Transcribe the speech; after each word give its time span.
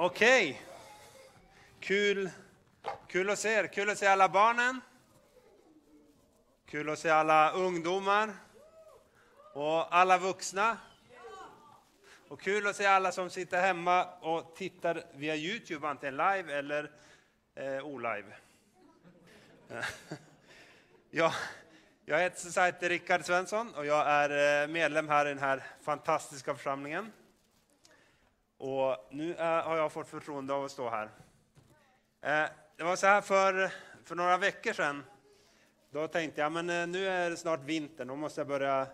Okej. 0.00 0.62
Kul, 1.80 2.30
kul 3.06 3.30
att 3.30 3.38
se 3.38 3.48
er. 3.48 3.66
Kul 3.66 3.90
att 3.90 3.98
se 3.98 4.06
alla 4.06 4.28
barnen. 4.28 4.80
Kul 6.66 6.90
att 6.90 6.98
se 6.98 7.10
alla 7.10 7.52
ungdomar. 7.52 8.34
Och 9.54 9.96
alla 9.96 10.18
vuxna. 10.18 10.78
Och 12.28 12.40
kul 12.40 12.66
att 12.66 12.76
se 12.76 12.86
alla 12.86 13.12
som 13.12 13.30
sitter 13.30 13.60
hemma 13.60 14.04
och 14.04 14.56
tittar 14.56 15.04
via 15.14 15.36
Youtube, 15.36 15.88
antingen 15.88 16.16
live 16.16 16.58
eller 16.58 16.90
eh, 17.54 17.86
olive. 17.86 18.36
ja, 21.10 21.32
jag 22.04 22.18
heter 22.18 22.40
som 22.40 22.52
sagt 22.52 22.82
Rickard 22.82 23.24
Svensson 23.24 23.74
och 23.74 23.86
jag 23.86 24.06
är 24.06 24.62
eh, 24.62 24.68
medlem 24.68 25.08
här 25.08 25.26
i 25.26 25.28
den 25.28 25.38
här 25.38 25.62
fantastiska 25.82 26.54
församlingen. 26.54 27.12
Och 28.58 29.08
nu 29.10 29.34
eh, 29.34 29.44
har 29.44 29.76
jag 29.76 29.92
fått 29.92 30.08
förtroende 30.08 30.54
av 30.54 30.64
att 30.64 30.70
stå 30.70 30.90
här. 30.90 31.10
Eh, 32.20 32.50
det 32.76 32.84
var 32.84 32.96
så 32.96 33.06
här 33.06 33.20
för, 33.20 33.72
för 34.04 34.14
några 34.14 34.36
veckor 34.36 34.72
sedan. 34.72 35.04
Då 35.90 36.08
tänkte 36.08 36.40
jag, 36.40 36.52
men 36.52 36.70
eh, 36.70 36.86
nu 36.86 37.08
är 37.08 37.30
det 37.30 37.36
snart 37.36 37.64
vinter, 37.64 38.04
då 38.04 38.16
måste 38.16 38.40
jag 38.40 38.48
börja 38.48 38.86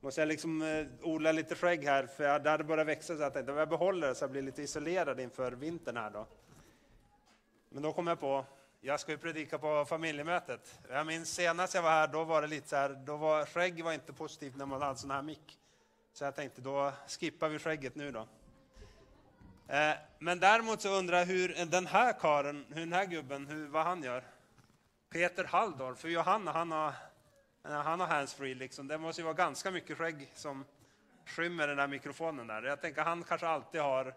måste 0.00 0.20
jag 0.20 0.28
liksom 0.28 0.62
eh, 0.62 0.86
odla 1.02 1.32
lite 1.32 1.54
skägg 1.54 1.84
här, 1.84 2.06
för 2.06 2.24
jag, 2.24 2.42
det 2.42 2.50
hade 2.50 2.64
börjat 2.64 2.86
växa 2.86 3.16
så 3.16 3.22
jag 3.22 3.32
tänkte 3.32 3.52
jag 3.52 3.68
behåller 3.68 4.08
det 4.08 4.14
så 4.14 4.22
jag 4.22 4.30
blir 4.30 4.42
lite 4.42 4.62
isolerad 4.62 5.20
inför 5.20 5.52
vintern 5.52 5.96
här 5.96 6.10
då. 6.10 6.26
Men 7.68 7.82
då 7.82 7.92
kom 7.92 8.06
jag 8.06 8.20
på, 8.20 8.44
jag 8.80 9.00
ska 9.00 9.12
ju 9.12 9.18
predika 9.18 9.58
på 9.58 9.84
familjemötet. 9.84 10.80
Jag 10.88 11.06
minns 11.06 11.34
senast 11.34 11.74
jag 11.74 11.82
var 11.82 11.90
här, 11.90 12.08
då 12.08 12.24
var 12.24 12.42
det 12.42 12.48
lite 12.48 12.68
så 12.68 12.76
här, 12.76 12.88
då 13.06 13.16
var 13.16 13.46
skägg 13.46 13.84
var 13.84 13.92
inte 13.92 14.12
positivt 14.12 14.56
när 14.56 14.66
man 14.66 14.82
hade 14.82 14.98
sån 14.98 15.10
här 15.10 15.22
mick. 15.22 15.58
Så 16.12 16.24
jag 16.24 16.36
tänkte, 16.36 16.60
då 16.60 16.92
skippar 17.08 17.48
vi 17.48 17.58
skägget 17.58 17.94
nu 17.94 18.12
då. 18.12 18.26
Eh, 19.70 19.96
men 20.18 20.40
däremot 20.40 20.80
så 20.80 20.98
undrar 20.98 21.18
jag 21.18 21.26
hur 21.26 21.66
den 21.66 21.86
här 21.86 22.12
karen, 22.12 22.66
hur 22.68 22.80
den 22.80 22.92
här 22.92 23.06
gubben, 23.06 23.46
hur, 23.46 23.68
vad 23.68 23.84
han 23.84 24.02
gör. 24.02 24.24
Peter 25.10 25.44
Halldorf, 25.44 25.98
för 25.98 26.08
Johanna, 26.08 26.52
han 26.52 26.72
har, 26.72 26.92
han 27.62 28.00
har 28.00 28.06
handsfree 28.06 28.54
liksom. 28.54 28.88
Det 28.88 28.98
måste 28.98 29.20
ju 29.20 29.24
vara 29.24 29.34
ganska 29.34 29.70
mycket 29.70 29.98
skägg 29.98 30.30
som 30.34 30.64
skymmer 31.26 31.68
den 31.68 31.76
där 31.76 31.86
mikrofonen 31.86 32.46
där. 32.46 32.62
Jag 32.62 32.80
tänker 32.80 33.02
han 33.02 33.24
kanske 33.24 33.46
alltid 33.46 33.80
har, 33.80 34.14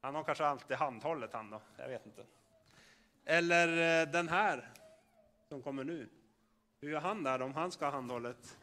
han 0.00 0.14
har 0.14 0.24
kanske 0.24 0.46
alltid 0.46 0.76
handhållet 0.76 1.32
han 1.32 1.50
då, 1.50 1.60
jag 1.76 1.88
vet 1.88 2.06
inte. 2.06 2.24
Eller 3.24 4.02
eh, 4.02 4.08
den 4.08 4.28
här 4.28 4.68
som 5.48 5.62
kommer 5.62 5.84
nu. 5.84 6.08
Hur 6.80 6.90
gör 6.90 7.00
han 7.00 7.22
där 7.22 7.42
om 7.42 7.54
han 7.54 7.72
ska 7.72 7.84
ha 7.84 7.92
handhållet? 7.92 8.58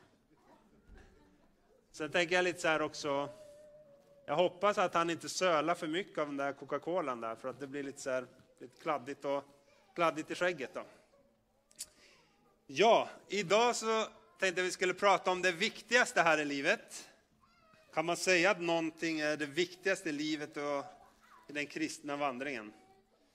Sen 1.91 2.11
tänker 2.11 2.35
jag 2.35 2.43
lite 2.43 2.59
så 2.59 2.67
här 2.67 2.81
också, 2.81 3.29
jag 4.29 4.35
hoppas 4.35 4.77
att 4.77 4.93
han 4.93 5.09
inte 5.09 5.29
sölar 5.29 5.75
för 5.75 5.87
mycket 5.87 6.17
av 6.17 6.27
den 6.27 6.37
där 6.37 6.53
Coca-Colan 6.53 7.21
där, 7.21 7.35
för 7.35 7.49
att 7.49 7.59
det 7.59 7.67
blir 7.67 7.83
lite, 7.83 8.01
så 8.01 8.09
här, 8.09 8.27
lite 8.59 8.81
kladdigt, 8.81 9.25
och, 9.25 9.43
kladdigt 9.95 10.31
i 10.31 10.35
skägget. 10.35 10.73
Då. 10.73 10.83
Ja, 12.67 13.09
idag 13.27 13.75
så 13.75 14.05
tänkte 14.39 14.61
jag 14.61 14.65
vi 14.65 14.71
skulle 14.71 14.93
prata 14.93 15.31
om 15.31 15.41
det 15.41 15.51
viktigaste 15.51 16.21
här 16.21 16.37
i 16.37 16.45
livet. 16.45 17.09
Kan 17.93 18.05
man 18.05 18.17
säga 18.17 18.51
att 18.51 18.61
någonting 18.61 19.19
är 19.19 19.37
det 19.37 19.45
viktigaste 19.45 20.09
i 20.09 20.11
livet 20.11 20.57
och 20.57 20.85
i 21.47 21.53
den 21.53 21.65
kristna 21.65 22.15
vandringen? 22.15 22.73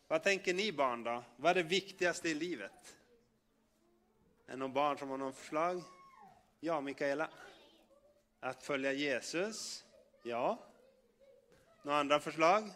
Vad 0.09 0.23
tänker 0.23 0.55
ni 0.55 0.73
barn 0.73 1.05
då? 1.05 1.25
Vad 1.37 1.51
är 1.51 1.55
det 1.55 1.63
viktigaste 1.63 2.29
i 2.29 2.35
livet? 2.35 2.97
Är 4.47 4.51
det 4.51 4.57
någon 4.57 4.73
barn 4.73 4.99
som 4.99 5.11
har 5.11 5.19
någon 5.19 5.35
förslag? 5.35 5.83
Ja, 6.61 6.81
Mikaela? 6.81 7.29
Att 8.41 8.63
följa 8.63 8.93
Jesus? 8.93 9.85
Ja. 10.23 10.59
Några 11.85 11.99
andra 11.99 12.21
förslag? 12.21 12.71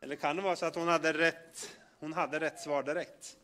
Eller 0.00 0.16
kan 0.16 0.36
det 0.36 0.42
vara 0.42 0.56
så 0.56 0.66
att 0.66 0.74
hon 0.74 0.88
hade 0.88 1.12
rätt, 1.12 1.76
hon 1.98 2.12
hade 2.12 2.40
rätt 2.40 2.60
svar 2.60 2.82
direkt? 2.82 3.36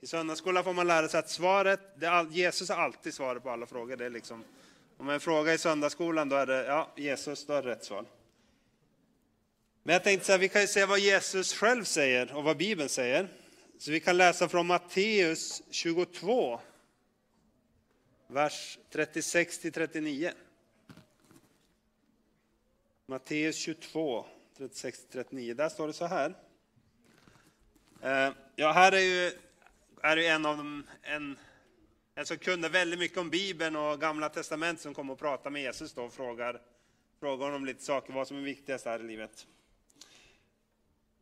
I 0.00 0.06
söndagsskolan 0.06 0.64
får 0.64 0.72
man 0.72 0.86
lära 0.86 1.08
sig 1.08 1.20
att 1.20 1.30
svaret, 1.30 2.02
all, 2.04 2.32
Jesus 2.32 2.68
har 2.68 2.76
alltid 2.76 3.14
svaret 3.14 3.42
på 3.42 3.50
alla 3.50 3.66
frågor. 3.66 3.96
Det 3.96 4.04
är 4.04 4.10
liksom, 4.10 4.44
om 4.96 5.08
en 5.08 5.20
fråga 5.20 5.54
i 5.54 5.58
söndagsskolan, 5.58 6.28
då 6.28 6.36
är 6.36 6.46
det 6.46 6.64
ja, 6.64 6.92
Jesus, 6.96 7.46
då 7.46 7.52
är 7.52 7.62
det 7.62 7.68
rätt 7.68 7.84
svar. 7.84 8.04
Men 9.82 9.92
jag 9.92 10.04
tänkte 10.04 10.26
så 10.26 10.32
här, 10.32 10.38
vi 10.38 10.48
kan 10.48 10.60
ju 10.60 10.66
se 10.66 10.84
vad 10.84 10.98
Jesus 10.98 11.54
själv 11.54 11.84
säger 11.84 12.36
och 12.36 12.44
vad 12.44 12.56
Bibeln 12.56 12.88
säger. 12.88 13.28
Så 13.78 13.90
vi 13.90 14.00
kan 14.00 14.16
läsa 14.16 14.48
från 14.48 14.66
Matteus 14.66 15.62
22, 15.70 16.60
vers 18.26 18.78
36 18.90 19.58
till 19.58 19.72
39. 19.72 20.32
Matteus 23.10 23.56
22, 23.56 24.24
36-39. 24.58 25.54
Där 25.54 25.68
står 25.68 25.86
det 25.86 25.92
så 25.92 26.06
här. 26.06 26.34
Eh, 28.02 28.32
ja, 28.56 28.72
här 28.72 28.92
är 28.92 29.00
ju, 29.00 29.32
är 30.02 30.16
ju 30.16 30.26
en 30.26 30.46
av 30.46 30.56
de, 30.56 30.86
en, 31.02 31.38
en 32.14 32.26
som 32.26 32.38
kunde 32.38 32.68
väldigt 32.68 32.98
mycket 32.98 33.18
om 33.18 33.30
Bibeln 33.30 33.76
och 33.76 34.00
Gamla 34.00 34.28
Testamentet 34.28 34.82
som 34.82 34.94
kommer 34.94 35.12
och 35.12 35.18
pratar 35.18 35.50
med 35.50 35.62
Jesus 35.62 35.92
då 35.92 36.04
och 36.04 36.12
frågar, 36.12 36.60
frågar 37.20 37.46
honom 37.46 37.64
lite 37.64 37.84
saker, 37.84 38.12
vad 38.12 38.28
som 38.28 38.36
är 38.36 38.42
viktigast 38.42 38.84
här 38.84 39.00
i 39.00 39.02
livet. 39.02 39.46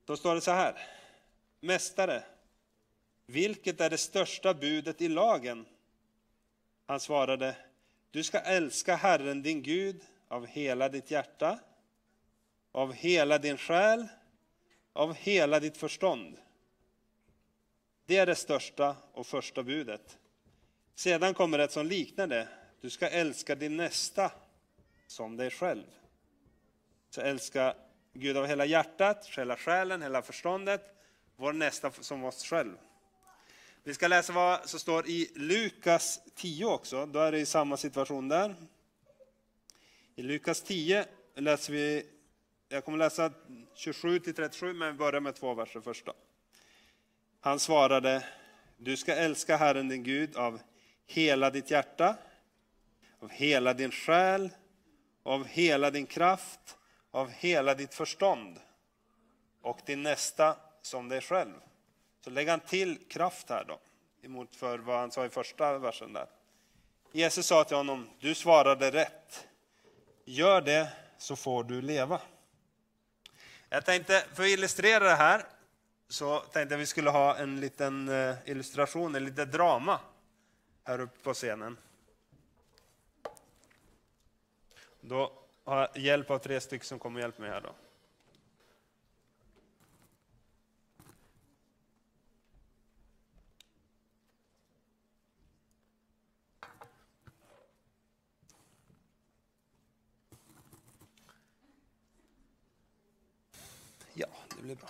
Då 0.04 0.16
står 0.16 0.34
det 0.34 0.41
så 0.41 0.50
här. 0.50 0.87
Mästare, 1.60 2.22
vilket 3.27 3.81
är 3.81 3.91
det 3.91 3.98
största 3.98 4.54
budet 4.54 5.03
i 5.03 5.09
lagen? 5.09 5.66
Han 6.87 7.00
svarade, 7.00 7.56
du 8.10 8.22
ska 8.22 8.38
älska 8.38 8.97
Herren 8.97 9.43
din 9.43 9.62
Gud 9.62 10.00
av 10.28 10.47
hela 10.47 10.88
ditt 10.88 11.10
hjärta, 11.10 11.59
av 12.73 12.93
hela 12.93 13.39
din 13.39 13.56
själ, 13.56 14.09
av 14.93 15.15
hela 15.15 15.61
ditt 15.61 15.77
förstånd. 15.77 16.37
Det 18.06 18.17
är 18.17 18.27
det 18.27 18.34
största 18.34 18.97
och 19.12 19.27
första 19.27 19.62
budet. 19.62 20.19
Sedan 20.95 21.34
kommer 21.34 21.59
ett 21.59 21.73
som 21.73 21.87
liknar 21.87 22.27
det. 22.27 22.49
Du 22.81 22.91
ska 22.91 23.09
älska 23.09 23.55
din 23.55 23.77
nästa 23.77 24.33
som 25.07 25.37
dig 25.37 25.51
själv. 25.51 25.84
Så 27.11 27.21
älska 27.21 27.75
Gud 28.12 28.37
av 28.37 28.47
hela 28.47 28.65
hjärtat, 28.65 29.27
hela 29.37 29.57
själen, 29.57 30.03
hela 30.03 30.23
förståndet, 30.23 30.95
vår 31.37 31.53
nästa 31.53 31.91
som 31.91 32.25
oss 32.25 32.45
själv. 32.45 32.77
Vi 33.83 33.95
ska 33.95 34.09
läsa 34.09 34.33
vad 34.33 34.69
som 34.69 34.81
står 34.81 35.09
i 35.09 35.33
Lukas 35.34 36.21
10 36.34 36.65
också, 36.65 37.07
då 37.07 37.19
är 37.19 37.33
det 37.33 37.39
i 37.39 37.47
samma 37.47 37.77
situation 37.77 38.28
där. 38.28 38.55
I 40.15 40.23
Lukas 40.23 40.62
10 40.62 41.07
läser 41.34 41.73
vi 41.73 42.07
jag 42.69 42.84
kommer 42.84 42.99
läsa 42.99 43.33
27 43.75 44.19
till 44.19 44.34
37, 44.34 44.73
men 44.73 44.93
vi 44.93 44.99
börjar 44.99 45.21
med 45.21 45.34
två 45.34 45.55
verser 45.55 45.81
först. 45.81 46.09
Han 47.41 47.59
svarade, 47.59 48.25
du 48.77 48.97
ska 48.97 49.15
älska 49.15 49.56
Herren 49.56 49.89
din 49.89 50.03
Gud 50.03 50.37
av 50.37 50.61
hela 51.07 51.51
ditt 51.51 51.71
hjärta, 51.71 52.17
av 53.19 53.31
hela 53.31 53.75
din 53.75 53.91
själ, 53.91 54.51
av 55.23 55.47
hela 55.47 55.91
din 55.91 56.07
kraft, 56.07 56.78
av 57.11 57.31
hela 57.31 57.75
ditt 57.75 57.95
förstånd 57.95 58.61
och 59.62 59.81
din 59.87 60.03
nästa 60.03 60.57
som 60.83 61.09
dig 61.09 61.21
själv. 61.21 61.55
Så 62.25 62.31
lägger 62.31 62.51
han 62.51 62.61
till 62.61 62.99
kraft 63.09 63.51
här 63.51 63.65
då, 63.69 63.78
emot 64.23 64.57
för 64.57 64.78
vad 64.78 64.99
han 64.99 65.11
sa 65.11 65.27
i 65.27 65.28
första 65.28 65.78
versen 65.78 66.12
där. 66.12 66.27
Jesus 67.12 67.47
sa 67.47 67.65
till 67.65 67.77
honom, 67.77 68.09
du 68.21 68.34
svarade 68.34 68.91
rätt. 68.91 69.49
Gör 70.25 70.61
det 70.61 70.89
så 71.19 71.37
får 71.37 71.65
du 71.65 71.83
leva. 71.83 72.21
Jag 73.71 73.84
tänkte, 73.84 74.25
för 74.34 74.43
att 74.43 74.49
illustrera 74.49 75.05
det 75.05 75.15
här, 75.15 75.45
så 76.09 76.41
tänkte 76.41 76.75
jag 76.75 76.79
vi 76.79 76.87
skulle 76.87 77.11
ha 77.11 77.37
en 77.37 77.61
liten 77.61 78.09
eh, 78.09 78.37
illustration, 78.45 79.15
en 79.15 79.25
liten 79.25 79.51
drama 79.51 80.01
här 80.84 81.01
uppe 81.01 81.19
på 81.23 81.34
scenen. 81.34 81.77
Då 85.01 85.33
har 85.65 85.78
jag 85.78 85.97
hjälp 85.97 86.31
av 86.31 86.39
tre 86.39 86.61
stycken 86.61 86.87
som 86.87 86.99
kommer 86.99 87.21
hjälpa 87.21 87.42
mig 87.42 87.51
här 87.51 87.60
då. 87.60 87.75
Ja, 104.15 104.27
det 104.59 104.65
blir 104.65 104.77
bra. 104.77 104.89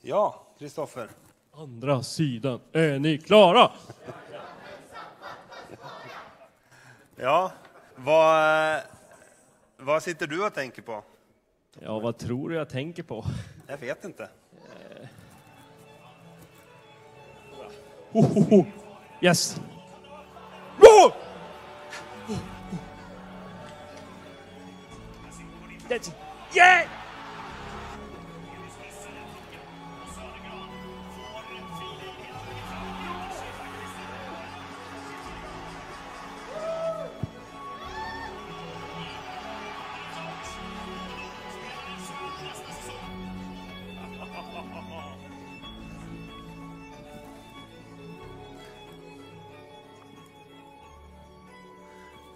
Ja, 0.00 0.46
Kristoffer. 0.58 1.10
Andra 1.52 2.02
sidan, 2.02 2.60
är 2.72 2.98
ni 2.98 3.18
klara? 3.18 3.72
Ja, 7.16 7.52
vad, 7.96 8.82
vad 9.76 10.02
sitter 10.02 10.26
du 10.26 10.46
och 10.46 10.54
tänker 10.54 10.82
på? 10.82 11.04
Ja, 11.84 12.00
vad 12.00 12.18
tror 12.18 12.48
du 12.48 12.56
jag 12.56 12.68
tänker 12.68 13.02
på? 13.02 13.24
Jag 13.66 13.78
vet 13.78 14.04
inte. 14.04 14.28
Ho, 18.12 18.22
ho, 18.22 18.40
ho. 18.40 18.64
Yes! 19.20 19.60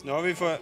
Ja, 0.09 0.21
vi 0.21 0.35
får, 0.35 0.57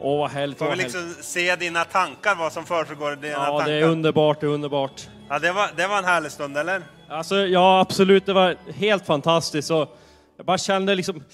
Åh, 0.00 0.18
vad 0.18 0.30
härligt. 0.30 0.58
får 0.58 0.70
vi 0.70 0.76
liksom 0.76 1.14
se 1.20 1.56
dina 1.56 1.84
tankar, 1.84 2.34
vad 2.34 2.52
som 2.52 2.64
försiggår 2.64 3.12
i 3.12 3.16
dina 3.16 3.32
Ja, 3.32 3.44
tankar. 3.46 3.66
det 3.66 3.72
är 3.74 3.82
underbart, 3.82 4.40
det 4.40 4.46
är 4.46 4.50
underbart. 4.50 5.08
ja, 5.28 5.38
det, 5.38 5.52
var, 5.52 5.70
det 5.76 5.86
var 5.86 5.98
en 5.98 6.04
härlig 6.04 6.32
stund, 6.32 6.56
eller? 6.58 6.82
Alltså, 7.08 7.36
ja, 7.36 7.80
absolut, 7.80 8.26
det 8.26 8.32
var 8.32 8.56
helt 8.72 9.06
fantastiskt. 9.06 9.70
Och 9.70 9.96
jag 10.36 10.46
bara 10.46 10.58
kände 10.58 10.94
liksom, 10.94 11.24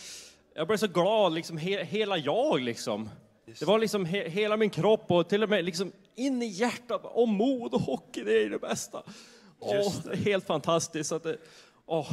jag 0.54 0.66
blev 0.66 0.76
så 0.76 0.86
glad, 0.86 1.32
liksom 1.32 1.56
he, 1.58 1.84
hela 1.84 2.16
jag 2.16 2.60
liksom. 2.60 3.10
Det 3.58 3.64
var 3.64 3.78
liksom 3.78 4.04
he, 4.04 4.28
hela 4.28 4.56
min 4.56 4.70
kropp 4.70 5.10
och 5.10 5.28
till 5.28 5.42
och 5.42 5.48
med 5.48 5.64
liksom 5.64 5.92
in 6.16 6.42
i 6.42 6.46
hjärtat. 6.46 7.00
Och 7.04 7.28
mod 7.28 7.75
och 7.75 7.81
hockey, 7.81 8.22
det 8.25 8.42
är 8.42 8.50
det 8.50 8.58
bästa. 8.58 9.02
Åh, 9.60 9.76
Just 9.76 10.04
det 10.04 10.12
är 10.12 10.16
helt 10.16 10.46
fantastiskt. 10.46 11.12
Att 11.12 11.22
det, 11.22 11.36
åh, 11.86 12.10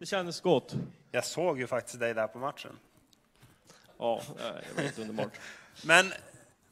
det 0.00 0.06
kändes 0.06 0.40
gott. 0.40 0.74
Jag 1.12 1.24
såg 1.24 1.58
ju 1.60 1.66
faktiskt 1.66 2.00
dig 2.00 2.14
där 2.14 2.26
på 2.26 2.38
matchen. 2.38 2.70
Ja, 4.00 4.22
det 4.36 4.74
var 4.76 4.82
helt 4.82 4.98
underbart. 4.98 5.32
Men, 5.84 6.12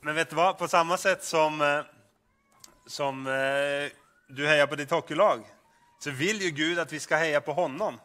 men 0.01 0.15
vet 0.15 0.31
du 0.31 0.37
vad? 0.37 0.59
På 0.59 0.69
samma 0.69 0.97
sätt 0.97 1.25
som, 1.25 1.61
eh, 1.61 1.81
som 2.87 3.27
eh, 3.27 3.33
du 4.29 4.47
hejar 4.47 4.67
på 4.67 4.75
ditt 4.77 4.91
hockeylag 4.91 5.41
så 6.01 6.11
vill 6.11 6.41
ju 6.43 6.51
Gud 6.51 6.79
att 6.79 6.93
vi 6.93 7.01
ska 7.01 7.17
heja 7.17 7.41
på 7.41 7.53
honom. 7.53 8.01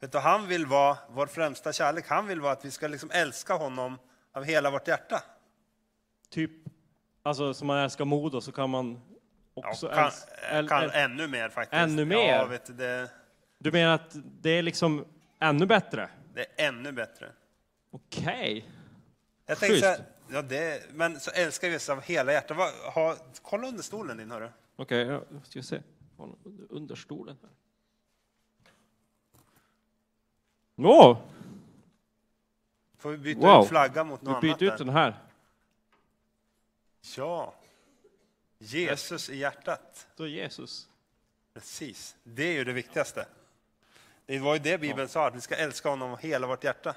Vet 0.00 0.12
du, 0.12 0.18
han 0.18 0.46
vill 0.46 0.66
vara 0.66 0.96
vår 1.10 1.26
främsta 1.26 1.72
kärlek. 1.72 2.04
Han 2.08 2.26
vill 2.26 2.40
vara 2.40 2.52
att 2.52 2.64
vi 2.64 2.70
ska 2.70 2.88
liksom 2.88 3.10
älska 3.12 3.54
honom 3.54 3.98
av 4.34 4.44
hela 4.44 4.70
vårt 4.70 4.88
hjärta. 4.88 5.22
Typ, 6.30 6.50
alltså 7.22 7.54
som 7.54 7.66
man 7.66 7.78
älskar 7.78 8.04
Modo 8.04 8.40
så 8.40 8.52
kan 8.52 8.70
man 8.70 9.00
Ja, 9.54 9.68
också 9.70 9.88
kan, 9.88 10.10
äls- 10.10 10.26
äl- 10.52 10.68
kan, 10.68 10.82
äl- 10.82 10.90
ännu 10.92 11.26
mer 11.28 11.48
faktiskt. 11.48 11.82
Ännu 11.82 12.04
mer? 12.04 12.28
Ja, 12.34 12.44
vet 12.46 12.66
du, 12.66 12.72
det, 12.72 13.10
Du 13.58 13.72
menar 13.72 13.94
att 13.94 14.10
det 14.14 14.50
är 14.50 14.62
liksom 14.62 15.04
ännu 15.40 15.66
bättre? 15.66 16.08
det 16.34 16.40
är 16.40 16.68
ännu 16.68 16.92
bättre. 16.92 17.30
Okej. 17.94 18.70
Jag 19.46 19.58
tänkte 19.58 19.80
så 19.80 19.86
Schysst. 19.86 20.00
här, 20.00 20.06
ja, 20.28 20.42
det, 20.42 20.86
men 20.94 21.20
så 21.20 21.30
älskar 21.30 21.68
vi 21.68 21.72
Jesus 21.74 21.88
av 21.88 22.00
hela 22.02 22.32
hjärtat. 22.32 22.56
Vad- 22.56 22.72
Ha, 22.94 23.16
kolla 23.42 23.68
under 23.68 23.82
stolen 23.82 24.16
din, 24.16 24.30
hörru. 24.30 24.48
Okej, 24.76 25.06
ja, 25.06 25.20
ska 25.44 25.58
vi 25.58 25.62
se. 25.62 25.82
Har 26.16 26.34
Under, 26.44 26.66
under 26.72 26.94
stolen 26.94 27.36
här. 27.42 27.50
Åh, 30.76 31.18
Får 32.98 33.10
vi 33.10 33.18
byta 33.18 33.40
Wow. 33.40 33.62
ut 33.62 33.68
flaggan 33.68 34.06
mot 34.06 34.20
du 34.20 34.26
något 34.30 34.40
byter 34.40 34.50
annat 34.50 34.62
ut 34.62 34.70
där? 34.70 34.78
den 34.78 34.88
här. 34.88 35.18
Ja. 37.16 37.54
Jesus 38.58 39.30
i 39.30 39.36
hjärtat. 39.36 40.06
Då 40.16 40.24
är 40.24 40.28
Jesus. 40.28 40.88
Precis. 41.54 42.16
Det 42.24 42.42
är 42.42 42.52
ju 42.52 42.64
det 42.64 42.72
viktigaste. 42.72 43.26
Det 44.26 44.38
var 44.38 44.54
ju 44.54 44.58
det 44.60 44.78
Bibeln 44.78 45.08
sa, 45.08 45.26
att 45.26 45.34
vi 45.34 45.40
ska 45.40 45.54
älska 45.56 45.88
honom 45.88 46.10
av 46.12 46.18
hela 46.18 46.46
vårt 46.46 46.64
hjärta. 46.64 46.94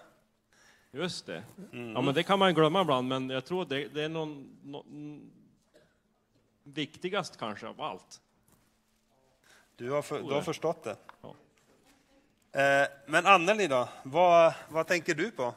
Just 0.95 1.25
det. 1.25 1.43
Mm. 1.71 1.93
Ja, 1.93 2.01
men 2.01 2.13
det 2.13 2.23
kan 2.23 2.39
man 2.39 2.53
glömma 2.53 2.81
ibland, 2.81 3.07
men 3.07 3.29
jag 3.29 3.45
tror 3.45 3.65
det, 3.65 3.87
det 3.87 4.03
är 4.03 4.09
någon, 4.09 4.57
någon 4.63 5.31
viktigast 6.63 7.37
kanske 7.37 7.67
av 7.67 7.81
allt. 7.81 8.21
Du 9.75 9.91
har, 9.91 10.01
för, 10.01 10.23
du 10.23 10.33
har 10.33 10.41
förstått 10.41 10.83
det. 10.83 10.97
Ja. 11.21 11.35
Eh, 12.61 12.87
men 13.07 13.25
Anneli 13.25 13.67
då, 13.67 13.89
vad, 14.03 14.53
vad 14.69 14.87
tänker 14.87 15.15
du 15.15 15.31
på? 15.31 15.53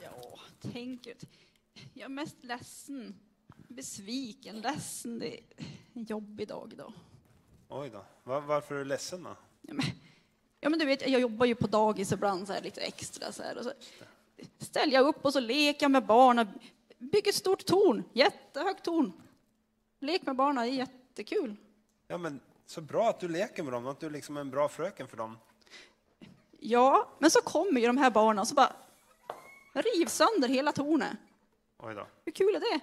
Ja, 0.00 0.38
tänker... 0.72 1.14
Jag 1.94 2.04
är 2.04 2.08
mest 2.08 2.44
ledsen, 2.44 3.20
besviken, 3.68 4.60
ledsen. 4.60 5.18
Det 5.18 5.34
är 5.34 5.44
en 5.92 6.04
jobbig 6.04 6.48
dag 6.48 6.72
idag. 6.72 6.92
Oj 7.68 7.90
då, 7.90 8.04
Var, 8.24 8.40
varför 8.40 8.74
är 8.74 8.78
du 8.78 8.84
ledsen 8.84 9.22
då? 9.22 9.36
Ja 9.62 9.74
men, 9.74 9.86
ja, 10.60 10.68
men 10.68 10.78
du 10.78 10.84
vet, 10.84 11.08
jag 11.08 11.20
jobbar 11.20 11.46
ju 11.46 11.54
på 11.54 11.66
dagis 11.66 12.12
ibland 12.12 12.46
så 12.46 12.52
här, 12.52 12.60
lite 12.60 12.80
extra. 12.80 13.32
Så 13.32 13.42
här, 13.42 13.58
och 13.58 13.64
så 13.64 13.72
ställer 14.58 14.92
jag 14.94 15.06
upp 15.06 15.24
och 15.24 15.32
så 15.32 15.40
leker 15.40 15.84
jag 15.84 15.90
med 15.90 16.06
barnen. 16.06 16.48
Bygger 16.98 17.28
ett 17.28 17.34
stort 17.34 17.64
torn, 17.66 18.04
jättehögt 18.12 18.84
torn. 18.84 19.12
Lek 20.00 20.22
med 20.26 20.36
barnen, 20.36 20.64
det 20.64 20.70
är 20.70 20.74
jättekul. 20.74 21.56
Ja, 22.08 22.18
men 22.18 22.40
så 22.66 22.80
bra 22.80 23.08
att 23.08 23.20
du 23.20 23.28
leker 23.28 23.62
med 23.62 23.72
dem, 23.72 23.86
att 23.86 24.00
du 24.00 24.10
liksom 24.10 24.36
är 24.36 24.40
en 24.40 24.50
bra 24.50 24.68
fröken 24.68 25.08
för 25.08 25.16
dem. 25.16 25.38
Ja, 26.60 27.08
men 27.18 27.30
så 27.30 27.40
kommer 27.40 27.80
ju 27.80 27.86
de 27.86 27.96
här 27.96 28.10
barnen 28.10 28.38
och 28.38 28.48
så 28.48 28.54
bara 28.54 28.72
riv 29.72 30.06
sönder 30.06 30.48
hela 30.48 30.72
tornet. 30.72 31.12
Oj 31.78 31.94
då. 31.94 32.06
Hur 32.24 32.32
kul 32.32 32.54
är 32.54 32.60
det? 32.60 32.80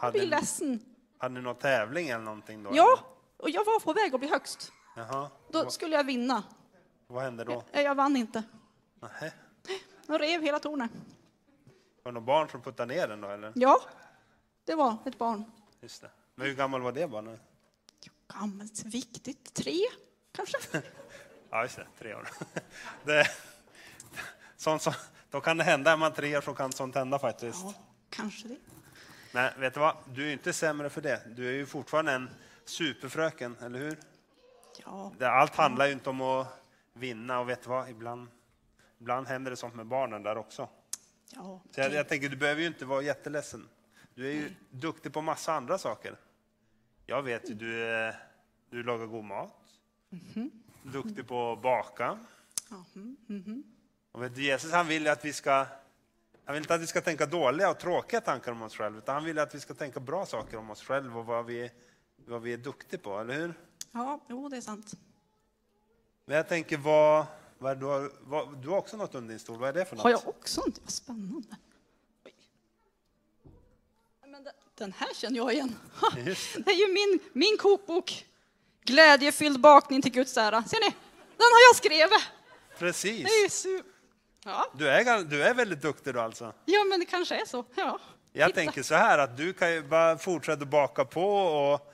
Jag 0.00 0.12
blir 0.12 0.22
ni- 0.22 0.28
ledsen. 0.28 0.80
hade 1.18 1.34
ni 1.34 1.40
någon 1.40 1.54
tävling 1.54 2.08
eller 2.08 2.24
någonting 2.24 2.62
då? 2.62 2.70
Ja, 2.74 2.98
och 3.36 3.50
jag 3.50 3.64
var 3.64 3.80
på 3.80 3.92
väg 3.92 4.14
att 4.14 4.20
bli 4.20 4.28
högst. 4.28 4.72
Jaha. 4.96 5.30
Då 5.50 5.70
skulle 5.70 5.96
jag 5.96 6.04
vinna. 6.04 6.42
Vad 7.14 7.22
hände 7.22 7.44
då? 7.44 7.62
Eh, 7.72 7.80
Jag 7.82 7.94
vann 7.94 8.16
inte. 8.16 8.42
Nähä. 9.00 9.32
De 10.06 10.18
rev 10.18 10.42
hela 10.42 10.58
tornet. 10.58 10.90
Var 12.02 12.12
det 12.12 12.14
någon 12.14 12.24
barn 12.24 12.48
som 12.48 12.62
puttade 12.62 12.94
ner 12.94 13.08
den 13.08 13.20
då 13.20 13.28
eller? 13.28 13.52
Ja, 13.54 13.80
det 14.64 14.74
var 14.74 14.96
ett 15.06 15.18
barn. 15.18 15.44
Just 15.80 16.00
det. 16.02 16.10
Men 16.34 16.46
hur 16.46 16.54
gammal 16.54 16.80
var 16.80 16.92
det 16.92 17.06
barnet? 17.08 17.40
Gammalt, 18.34 18.84
viktigt. 18.84 19.54
Tre, 19.54 19.78
kanske? 20.32 20.58
Ja, 21.52 21.62
just 21.62 21.76
det. 21.76 21.86
Tre 21.98 22.14
år. 22.14 22.28
Det, 23.04 23.26
sånt 24.56 24.82
som, 24.82 24.92
då 25.30 25.40
kan 25.40 25.56
det 25.56 25.64
hända, 25.64 25.92
är 25.92 25.96
man 25.96 26.12
tre 26.12 26.36
år 26.36 26.40
så 26.40 26.54
kan 26.54 26.72
sånt 26.72 26.94
hända 26.94 27.18
faktiskt. 27.18 27.58
Ja, 27.62 27.74
kanske 28.10 28.48
det. 28.48 28.56
Men 29.32 29.60
vet 29.60 29.74
du 29.74 29.80
vad? 29.80 29.96
Du 30.08 30.28
är 30.28 30.32
inte 30.32 30.52
sämre 30.52 30.90
för 30.90 31.00
det. 31.00 31.22
Du 31.36 31.48
är 31.48 31.52
ju 31.52 31.66
fortfarande 31.66 32.12
en 32.12 32.30
superfröken, 32.64 33.56
eller 33.62 33.78
hur? 33.78 33.98
Ja, 34.84 35.12
Det, 35.18 35.30
allt 35.30 35.54
handlar 35.54 35.86
ju 35.86 35.92
inte 35.92 36.10
om 36.10 36.20
att 36.20 36.59
vinna 36.92 37.40
och 37.40 37.48
vet 37.48 37.62
du 37.62 37.68
vad? 37.68 37.88
Ibland, 37.90 38.28
ibland 38.98 39.26
händer 39.26 39.50
det 39.50 39.56
sånt 39.56 39.74
med 39.74 39.86
barnen 39.86 40.22
där 40.22 40.36
också. 40.38 40.68
ja. 41.34 41.60
Så 41.70 41.80
jag, 41.80 41.92
jag 41.92 42.08
tänker, 42.08 42.28
du 42.28 42.36
behöver 42.36 42.60
ju 42.60 42.66
inte 42.66 42.84
vara 42.84 43.02
jätteledsen. 43.02 43.68
Du 44.14 44.28
är 44.28 44.32
ju 44.32 44.50
duktig 44.70 45.12
på 45.12 45.22
massa 45.22 45.52
andra 45.54 45.78
saker. 45.78 46.16
Jag 47.06 47.22
vet 47.22 47.50
ju, 47.50 47.54
du, 47.54 47.84
är- 47.84 48.16
du 48.70 48.82
lagar 48.82 49.06
god 49.06 49.24
mat. 49.24 49.54
Duktig 50.82 51.28
på 51.28 51.52
att 51.52 51.62
baka. 51.62 52.18
Mm, 52.94 53.16
mhm. 53.26 53.62
Och 54.12 54.22
vet 54.22 54.34
du, 54.34 54.42
Jesus 54.42 54.72
han 54.72 54.86
vill 54.86 55.08
att 55.08 55.24
vi 55.24 55.32
ska 55.32 55.66
han 56.44 56.54
vill 56.54 56.62
inte 56.62 56.74
att 56.74 56.80
vi 56.80 56.86
ska 56.86 57.00
tänka 57.00 57.26
dåliga 57.26 57.70
och 57.70 57.78
tråkiga 57.78 58.20
tankar 58.20 58.52
om 58.52 58.62
oss 58.62 58.76
själva, 58.76 58.98
utan 58.98 59.14
han 59.14 59.24
vill 59.24 59.38
att 59.38 59.54
vi 59.54 59.60
ska 59.60 59.74
tänka 59.74 60.00
bra 60.00 60.26
saker 60.26 60.56
om 60.56 60.70
oss 60.70 60.82
själva 60.82 61.20
och 61.20 61.26
vad 61.26 61.46
vi, 61.46 61.70
vad 62.16 62.42
vi 62.42 62.52
är 62.52 62.56
duktiga 62.58 63.00
på, 63.00 63.18
eller 63.18 63.34
hur? 63.34 63.54
ja 63.92 64.20
jo, 64.28 64.48
det 64.48 64.56
är 64.56 64.60
sant. 64.60 64.92
Men 66.24 66.36
jag 66.36 66.48
tänker, 66.48 66.76
vad, 66.76 67.26
vad, 67.58 67.76
det 67.76 67.80
du, 67.80 67.86
har, 67.86 68.10
vad, 68.20 68.62
du 68.62 68.68
har 68.68 68.76
också 68.76 68.96
något 68.96 69.14
under 69.14 69.28
din 69.28 69.38
stol, 69.38 69.58
vad 69.58 69.68
är 69.68 69.72
det 69.72 69.84
för 69.84 69.96
något? 69.96 70.02
Har 70.02 70.10
jag 70.10 70.28
också 70.28 70.62
inte? 70.66 70.80
Vad 70.84 70.90
spännande. 70.92 71.56
Men 74.26 74.44
den- 74.44 74.52
den 74.74 74.92
här 74.92 75.14
känner 75.14 75.36
jag 75.36 75.52
igen. 75.52 75.76
Just 76.26 76.54
Det 76.64 76.70
är 76.70 76.88
ju 76.88 76.92
min, 76.92 77.18
min 77.32 77.56
kokbok. 77.58 78.26
Glädjefylld 78.84 79.60
bakning 79.60 80.02
till 80.02 80.12
Guds 80.12 80.36
ära. 80.36 80.62
Ser 80.64 80.80
ni? 80.80 80.94
Den 81.36 81.46
har 81.52 81.60
jag 81.68 81.76
skrivit. 81.76 82.22
Precis! 82.78 83.24
Det 83.24 83.30
är 83.32 83.42
ju 83.42 83.48
su- 83.48 83.82
ja. 84.44 84.66
Du 84.78 84.88
är, 84.88 85.24
du 85.24 85.42
är 85.42 85.54
väldigt 85.54 85.82
duktig 85.82 86.14
då 86.14 86.20
alltså. 86.20 86.52
ja, 86.64 86.84
men 86.84 87.00
det 87.00 87.06
kanske 87.06 87.40
är 87.40 87.44
så. 87.46 87.64
Ja. 87.74 87.98
Jag 88.32 88.48
Titta. 88.48 88.60
tänker 88.60 88.82
så 88.82 88.94
här 88.94 89.18
att 89.18 89.36
du 89.36 89.52
kan 89.52 89.72
ju 89.72 89.82
bara 89.82 90.18
fortsätta 90.18 90.64
baka 90.64 91.04
på 91.04 91.24
och 91.36 91.92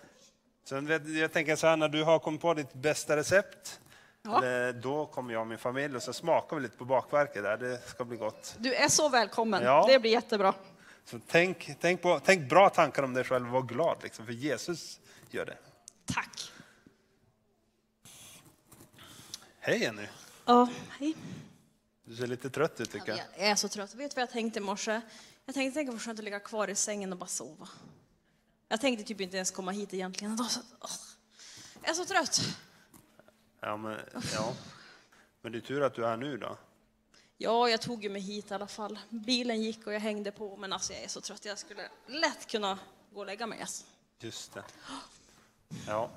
sen 0.68 0.87
jag 1.18 1.33
tänker 1.33 1.56
så 1.56 1.66
här 1.66 1.76
när 1.76 1.88
du 1.88 2.02
har 2.04 2.18
kommit 2.18 2.40
på 2.40 2.54
ditt 2.54 2.75
bästa 2.75 3.16
recept, 3.16 3.80
Ja. 4.26 4.73
då 4.73 5.06
kommer 5.06 5.33
jag 5.33 5.40
och 5.40 5.47
min 5.47 5.59
familj 5.59 5.97
och 5.97 6.02
så 6.02 6.12
smakar 6.12 6.56
vi 6.56 6.62
lite 6.62 6.76
på 6.76 6.85
bakverket 6.85 7.42
där, 7.42 7.56
det 7.56 7.88
ska 7.88 8.04
bli 8.04 8.16
gott. 8.16 8.54
Du 8.59 8.75
är 8.75 8.88
så 8.88 9.09
välkommen. 9.09 9.62
Ja. 9.62 9.87
Det 9.88 9.99
blir 9.99 10.11
jättebra. 10.11 10.54
Så 11.04 11.21
tänk, 11.26 11.71
tänk, 11.80 12.02
på, 12.02 12.21
tänk 12.25 12.49
bra 12.49 12.68
tankar 12.68 13.02
om 13.02 13.14
dig 13.14 13.25
själv 13.25 13.47
och 13.47 13.52
var 13.52 13.62
glad, 13.62 13.97
liksom, 14.02 14.26
för 14.26 14.33
Jesus 14.33 15.00
gör 15.30 15.45
det. 15.47 15.59
Tack. 16.04 16.52
Hej 19.61 19.83
Jenny! 19.83 20.06
Ja, 20.45 20.68
hej. 20.99 21.16
Du 22.04 22.16
ser 22.16 22.26
lite 22.26 22.50
trött 22.50 22.80
ut 22.80 22.92
tycker 22.92 23.09
jag. 23.09 23.18
Jag 23.18 23.49
är 23.49 23.54
så 23.54 23.68
trött. 23.68 23.95
Vet 23.95 24.11
du 24.11 24.14
vad 24.14 24.23
jag 24.23 24.30
tänkte 24.30 24.59
i 24.59 24.62
morse? 24.62 25.00
Jag 25.45 25.54
tänkte 25.54 25.78
tänka 25.78 25.92
vad 25.92 26.02
skönt 26.02 26.18
att 26.18 26.25
ligga 26.25 26.40
kvar 26.40 26.68
i 26.68 26.75
sängen 26.75 27.12
och 27.12 27.18
bara 27.18 27.26
sova. 27.26 27.68
Jag 28.68 28.80
tänkte 28.80 29.04
typ 29.04 29.21
inte 29.21 29.37
ens 29.37 29.50
komma 29.50 29.71
hit 29.71 29.95
egentligen 29.95 30.38
jag 31.83 31.90
är 31.90 31.95
så 31.95 32.04
trött. 32.04 32.40
Ja, 33.60 33.76
men, 33.76 34.00
ja. 34.34 34.54
men 35.40 35.52
det 35.52 35.58
är 35.58 35.60
tur 35.60 35.82
att 35.82 35.94
du 35.94 36.04
är 36.04 36.08
här 36.08 36.16
nu 36.16 36.36
då. 36.36 36.56
Ja, 37.36 37.68
jag 37.68 37.80
tog 37.82 38.02
ju 38.04 38.10
mig 38.10 38.20
hit 38.22 38.50
i 38.50 38.54
alla 38.54 38.66
fall. 38.66 38.98
Bilen 39.10 39.62
gick 39.62 39.86
och 39.86 39.92
jag 39.94 40.00
hängde 40.00 40.32
på, 40.32 40.56
men 40.56 40.72
alltså 40.72 40.92
jag 40.92 41.02
är 41.02 41.08
så 41.08 41.20
trött. 41.20 41.44
Jag 41.44 41.58
skulle 41.58 41.88
lätt 42.06 42.50
kunna 42.50 42.78
gå 43.12 43.20
och 43.20 43.26
lägga 43.26 43.46
mig. 43.46 43.60
Alltså. 43.60 43.84
Just 44.20 44.54
det. 44.54 44.64
Ja. 45.86 46.10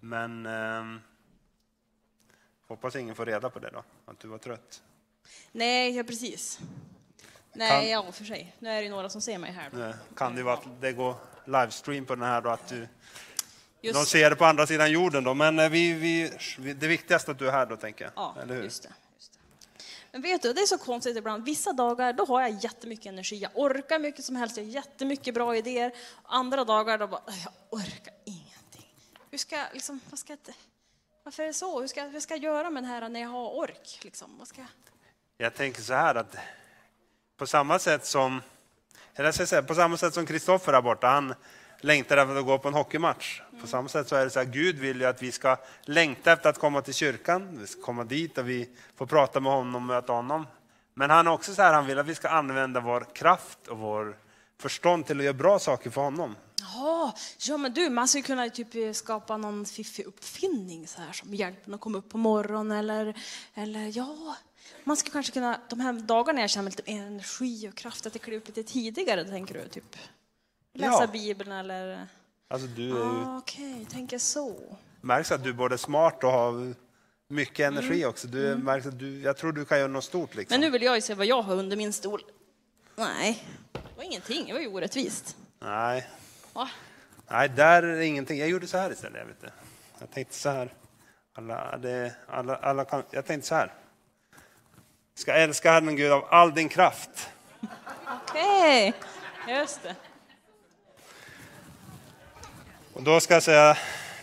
Men 0.00 0.46
ehm, 0.46 1.00
hoppas 2.66 2.96
ingen 2.96 3.14
får 3.14 3.26
reda 3.26 3.50
på 3.50 3.58
det 3.58 3.70
då, 3.70 3.84
att 4.06 4.20
du 4.20 4.28
var 4.28 4.38
trött. 4.38 4.82
Nej, 5.52 5.96
ja 5.96 6.04
precis. 6.04 6.58
Nej, 7.52 7.70
Kan- 7.70 7.90
ja 7.90 8.12
för 8.12 8.24
sig. 8.24 8.56
Nu 8.58 8.68
är 8.70 8.82
det 8.82 8.88
några 8.88 9.08
som 9.08 9.20
ser 9.20 9.38
mig 9.38 9.52
här. 9.52 9.70
Då. 9.72 10.14
Kan 10.16 10.34
det 10.34 10.42
vara 10.42 10.54
att 10.54 10.80
det 10.80 10.92
går 10.92 11.14
livestream 11.44 12.04
på 12.04 12.14
den 12.14 12.24
här 12.24 12.40
då, 12.40 12.50
att 12.50 12.68
du, 12.68 12.88
de 13.92 13.98
Just, 13.98 14.10
ser 14.10 14.30
det 14.30 14.36
på 14.36 14.44
andra 14.44 14.66
sidan 14.66 14.90
jorden 14.92 15.24
då. 15.24 15.34
Men 15.34 15.58
eh, 15.58 15.68
vi, 15.68 15.92
vi, 15.92 16.72
det 16.72 16.86
viktigaste 16.86 17.30
är 17.30 17.32
att 17.32 17.38
du 17.38 17.48
är 17.48 17.52
här 17.52 17.66
då, 17.66 17.76
tänker 17.76 18.04
jag. 18.04 18.12
ja, 18.16 18.36
Eller 18.42 18.54
hur? 18.54 18.62
just 18.62 18.82
det. 18.82 18.92
Just 19.16 19.32
det. 19.32 19.38
Men 20.12 20.22
vet 20.22 20.42
du, 20.42 20.52
det 20.52 20.60
är 20.60 20.66
så 20.66 20.78
konstigt 20.78 21.16
ibland. 21.16 21.44
Vissa 21.44 21.72
dagar 21.72 22.12
då 22.12 22.24
har 22.24 22.40
jag 22.40 22.50
jättemycket 22.50 23.06
energi. 23.06 23.36
Jag 23.36 23.50
orkar 23.54 23.98
mycket 23.98 24.24
som 24.24 24.36
helst. 24.36 24.56
Jag 24.56 24.64
har 24.64 24.70
jättemycket 24.70 25.34
bra 25.34 25.56
idéer. 25.56 25.92
Andra 26.22 26.64
dagar 26.64 26.98
då 26.98 27.06
bara, 27.06 27.22
"Äh, 27.28 27.34
jag 27.44 27.52
orkar 27.70 28.14
ingenting. 28.24 28.94
Hur 29.30 29.38
ska 29.38 29.56
jag, 29.56 29.66
liksom, 29.72 30.00
vad 30.10 30.18
ska 30.18 30.32
jag, 30.32 30.54
varför 31.24 31.42
är 31.42 31.46
det 31.46 31.52
så? 31.52 31.80
Hur 31.80 31.86
ska, 31.88 32.02
hur 32.04 32.20
ska 32.20 32.34
jag 32.34 32.44
göra 32.44 32.70
med 32.70 32.82
det 32.82 32.86
här 32.86 33.08
när 33.08 33.20
jag 33.20 33.28
har 33.28 33.50
ork? 33.50 33.98
Liksom? 34.02 34.38
Vad 34.38 34.48
ska 34.48 34.60
jag? 34.60 34.68
Jag 35.36 35.54
tänker 35.54 35.82
så 35.82 35.94
här 35.94 36.14
att 36.14 36.36
på 37.36 37.46
samma 37.46 37.78
sätt 37.78 38.06
som, 38.06 38.42
eller 39.14 39.24
jag 39.28 39.34
ska 39.34 39.46
säga, 39.46 39.62
på 39.62 39.74
samma 39.74 39.96
sätt 39.96 40.14
som 40.14 40.26
Kristoffer 40.26 40.72
där 40.72 40.82
borta, 40.82 41.06
han 41.06 41.34
längtar 41.84 42.16
efter 42.16 42.36
att 42.36 42.44
gå 42.44 42.58
på 42.58 42.68
en 42.68 42.74
hockeymatch. 42.74 43.40
På 43.60 43.66
samma 43.66 43.88
sätt 43.88 44.08
så 44.08 44.16
är 44.16 44.24
det 44.24 44.30
så 44.30 44.38
här, 44.38 44.46
Gud 44.46 44.78
vill 44.78 45.00
ju 45.00 45.06
att 45.06 45.22
vi 45.22 45.32
ska 45.32 45.56
längta 45.84 46.32
efter 46.32 46.50
att 46.50 46.58
komma 46.58 46.82
till 46.82 46.94
kyrkan, 46.94 47.58
vi 47.60 47.66
ska 47.66 47.82
komma 47.82 48.04
dit 48.04 48.38
och 48.38 48.48
vi 48.48 48.68
får 48.96 49.06
prata 49.06 49.40
med 49.40 49.52
honom 49.52 49.74
och 49.74 49.82
möta 49.82 50.12
honom. 50.12 50.46
Men 50.94 51.10
han 51.10 51.26
är 51.26 51.30
också 51.30 51.54
så 51.54 51.62
här, 51.62 51.74
han 51.74 51.86
vill 51.86 51.98
att 51.98 52.06
vi 52.06 52.14
ska 52.14 52.28
använda 52.28 52.80
vår 52.80 53.06
kraft 53.14 53.66
och 53.68 53.78
vår 53.78 54.16
förstånd 54.58 55.06
till 55.06 55.18
att 55.18 55.24
göra 55.24 55.34
bra 55.34 55.58
saker 55.58 55.90
för 55.90 56.00
honom. 56.00 56.36
Jaha, 56.60 57.12
ja 57.38 57.56
men 57.56 57.72
du, 57.72 57.90
man 57.90 58.08
skulle 58.08 58.22
kunna 58.22 58.48
typ 58.48 58.96
skapa 58.96 59.36
någon 59.36 59.66
fiffig 59.66 60.06
uppfinning 60.06 60.86
så 60.86 61.00
här 61.00 61.12
som 61.12 61.34
hjälper 61.34 61.74
att 61.74 61.80
komma 61.80 61.98
upp 61.98 62.08
på 62.08 62.18
morgonen 62.18 62.78
eller, 62.78 63.14
eller 63.54 63.96
ja, 63.96 64.36
man 64.84 64.96
skulle 64.96 65.12
kanske 65.12 65.32
kunna, 65.32 65.60
de 65.68 65.80
här 65.80 65.92
dagarna 65.92 66.40
jag 66.40 66.50
känner 66.50 66.70
lite 66.70 66.82
energi 66.86 67.68
och 67.68 67.74
kraft, 67.74 68.06
att 68.06 68.14
jag 68.14 68.22
kliver 68.22 68.40
upp 68.40 68.48
lite 68.48 68.62
tidigare, 68.62 69.24
tänker 69.24 69.54
du? 69.54 69.68
Typ 69.68 69.96
läsa 70.74 71.00
Ja. 71.00 71.06
Bibeln 71.06 71.52
eller? 71.52 72.06
Alltså 72.48 72.66
du 72.68 72.82
är 72.90 72.94
ju, 72.94 73.24
Ah, 73.24 73.38
Okej, 73.38 73.86
tänker 73.90 74.18
så. 74.18 74.76
märks 75.00 75.32
att 75.32 75.44
du 75.44 75.50
är 75.50 75.54
både 75.54 75.78
smart 75.78 76.24
och 76.24 76.30
har 76.30 76.74
mycket 77.28 77.66
energi 77.66 78.04
också. 78.06 78.26
Du 78.28 78.56
märks 78.56 78.86
att 78.86 78.98
du, 78.98 79.20
jag 79.20 79.36
tror 79.36 79.52
du 79.52 79.64
kan 79.64 79.78
göra 79.78 79.88
något 79.88 80.04
stort 80.04 80.34
liksom. 80.34 80.54
Men 80.54 80.60
nu 80.60 80.70
vill 80.70 80.82
jag 80.82 80.94
ju 80.94 81.00
se 81.00 81.14
vad 81.14 81.26
jag 81.26 81.42
har 81.42 81.54
under 81.54 81.76
min 81.76 81.92
stol. 81.92 82.22
Nej, 82.96 83.44
det 83.72 83.80
var 83.96 84.04
ingenting, 84.04 84.46
det 84.46 84.52
var 84.52 84.60
ju 84.60 84.68
orättvist. 84.68 85.36
Nej, 85.60 86.08
Va? 86.52 86.70
Nej, 87.30 87.48
där 87.48 87.82
är 87.82 87.96
det 87.96 88.06
ingenting. 88.06 88.38
Jag 88.38 88.48
gjorde 88.48 88.66
så 88.66 88.78
här 88.78 88.90
istället. 88.92 89.18
Jag, 89.18 89.26
vet 89.26 89.40
det. 89.40 89.52
jag 89.98 90.10
tänkte 90.10 90.34
så 90.34 90.48
här. 90.48 90.72
Alla, 91.36 91.76
det, 91.78 92.14
alla, 92.28 92.56
alla 92.56 92.84
kan, 92.84 93.02
jag 93.10 93.26
tänkte 93.26 93.48
så 93.48 93.54
här. 93.54 93.72
Ska 95.14 95.32
älska 95.32 95.72
Herren 95.72 95.96
Gud 95.96 96.12
av 96.12 96.24
all 96.30 96.54
din 96.54 96.68
kraft. 96.68 97.28
Okej, 98.30 98.94
just 99.48 99.82
det. 99.82 99.94
Och 102.94 103.02
då 103.02 103.20
ska 103.20 103.34
jag 103.34 103.42
säga 103.42 103.76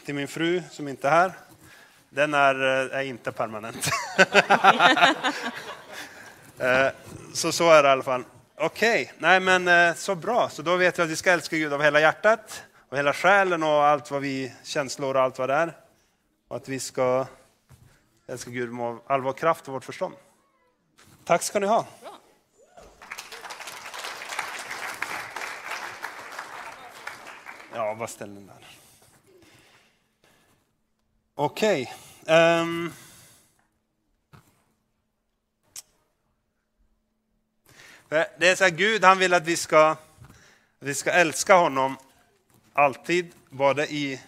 till 0.05 0.15
min 0.15 0.27
fru 0.27 0.63
som 0.71 0.87
inte 0.87 1.07
är 1.07 1.11
här. 1.11 1.33
Den 2.09 2.33
är, 2.33 2.55
eh, 2.55 2.97
är 2.97 3.01
inte 3.01 3.31
permanent. 3.31 3.89
Eh, 6.59 6.87
så 7.33 7.51
så 7.51 7.69
är 7.71 7.83
det 7.83 7.89
i 7.89 7.91
alla 7.91 8.03
fall. 8.03 8.23
Okej, 8.57 9.13
nej 9.17 9.39
men 9.39 9.67
eh, 9.67 9.93
så 9.95 10.15
bra. 10.15 10.49
Så 10.49 10.61
då 10.61 10.75
vet 10.75 10.99
vi 10.99 11.03
att 11.03 11.09
vi 11.09 11.15
ska 11.15 11.31
älska 11.31 11.57
Gud 11.57 11.73
av 11.73 11.81
hela 11.81 11.99
hjärtat 11.99 12.63
och 12.89 12.97
hela 12.97 13.13
själen 13.13 13.63
och 13.63 13.69
allt 13.69 14.11
vad 14.11 14.21
vi 14.21 14.53
känslor 14.63 15.15
och 15.15 15.21
allt 15.21 15.39
vad 15.39 15.49
det 15.49 15.55
är. 15.55 15.77
Och 16.47 16.55
att 16.55 16.69
vi 16.69 16.79
ska 16.79 17.25
älska 18.27 18.51
Gud 18.51 18.73
med 18.73 18.97
all 19.07 19.21
vår 19.21 19.33
kraft 19.33 19.67
och 19.67 19.73
vårt 19.73 19.85
förstånd. 19.85 20.15
Tack 21.25 21.43
ska 21.43 21.59
ni 21.59 21.67
ha. 21.67 21.85
Ja, 27.73 27.95
bara 27.95 28.07
ställ 28.07 28.35
den 28.35 28.47
där? 28.47 28.67
Okej. 31.35 31.93
ehm. 32.25 32.93
Det 38.09 38.47
är 38.47 38.55
så 38.55 38.63
här, 38.63 38.71
Gud 38.71 39.03
han 39.03 39.19
vill 39.19 39.33
att 39.33 39.45
vi 39.45 39.57
ska, 39.57 39.95
vi 40.79 40.93
ska 40.93 41.11
älska 41.11 41.55
honom 41.55 41.97
alltid, 42.73 43.31
både 43.49 43.87
i 43.93 44.21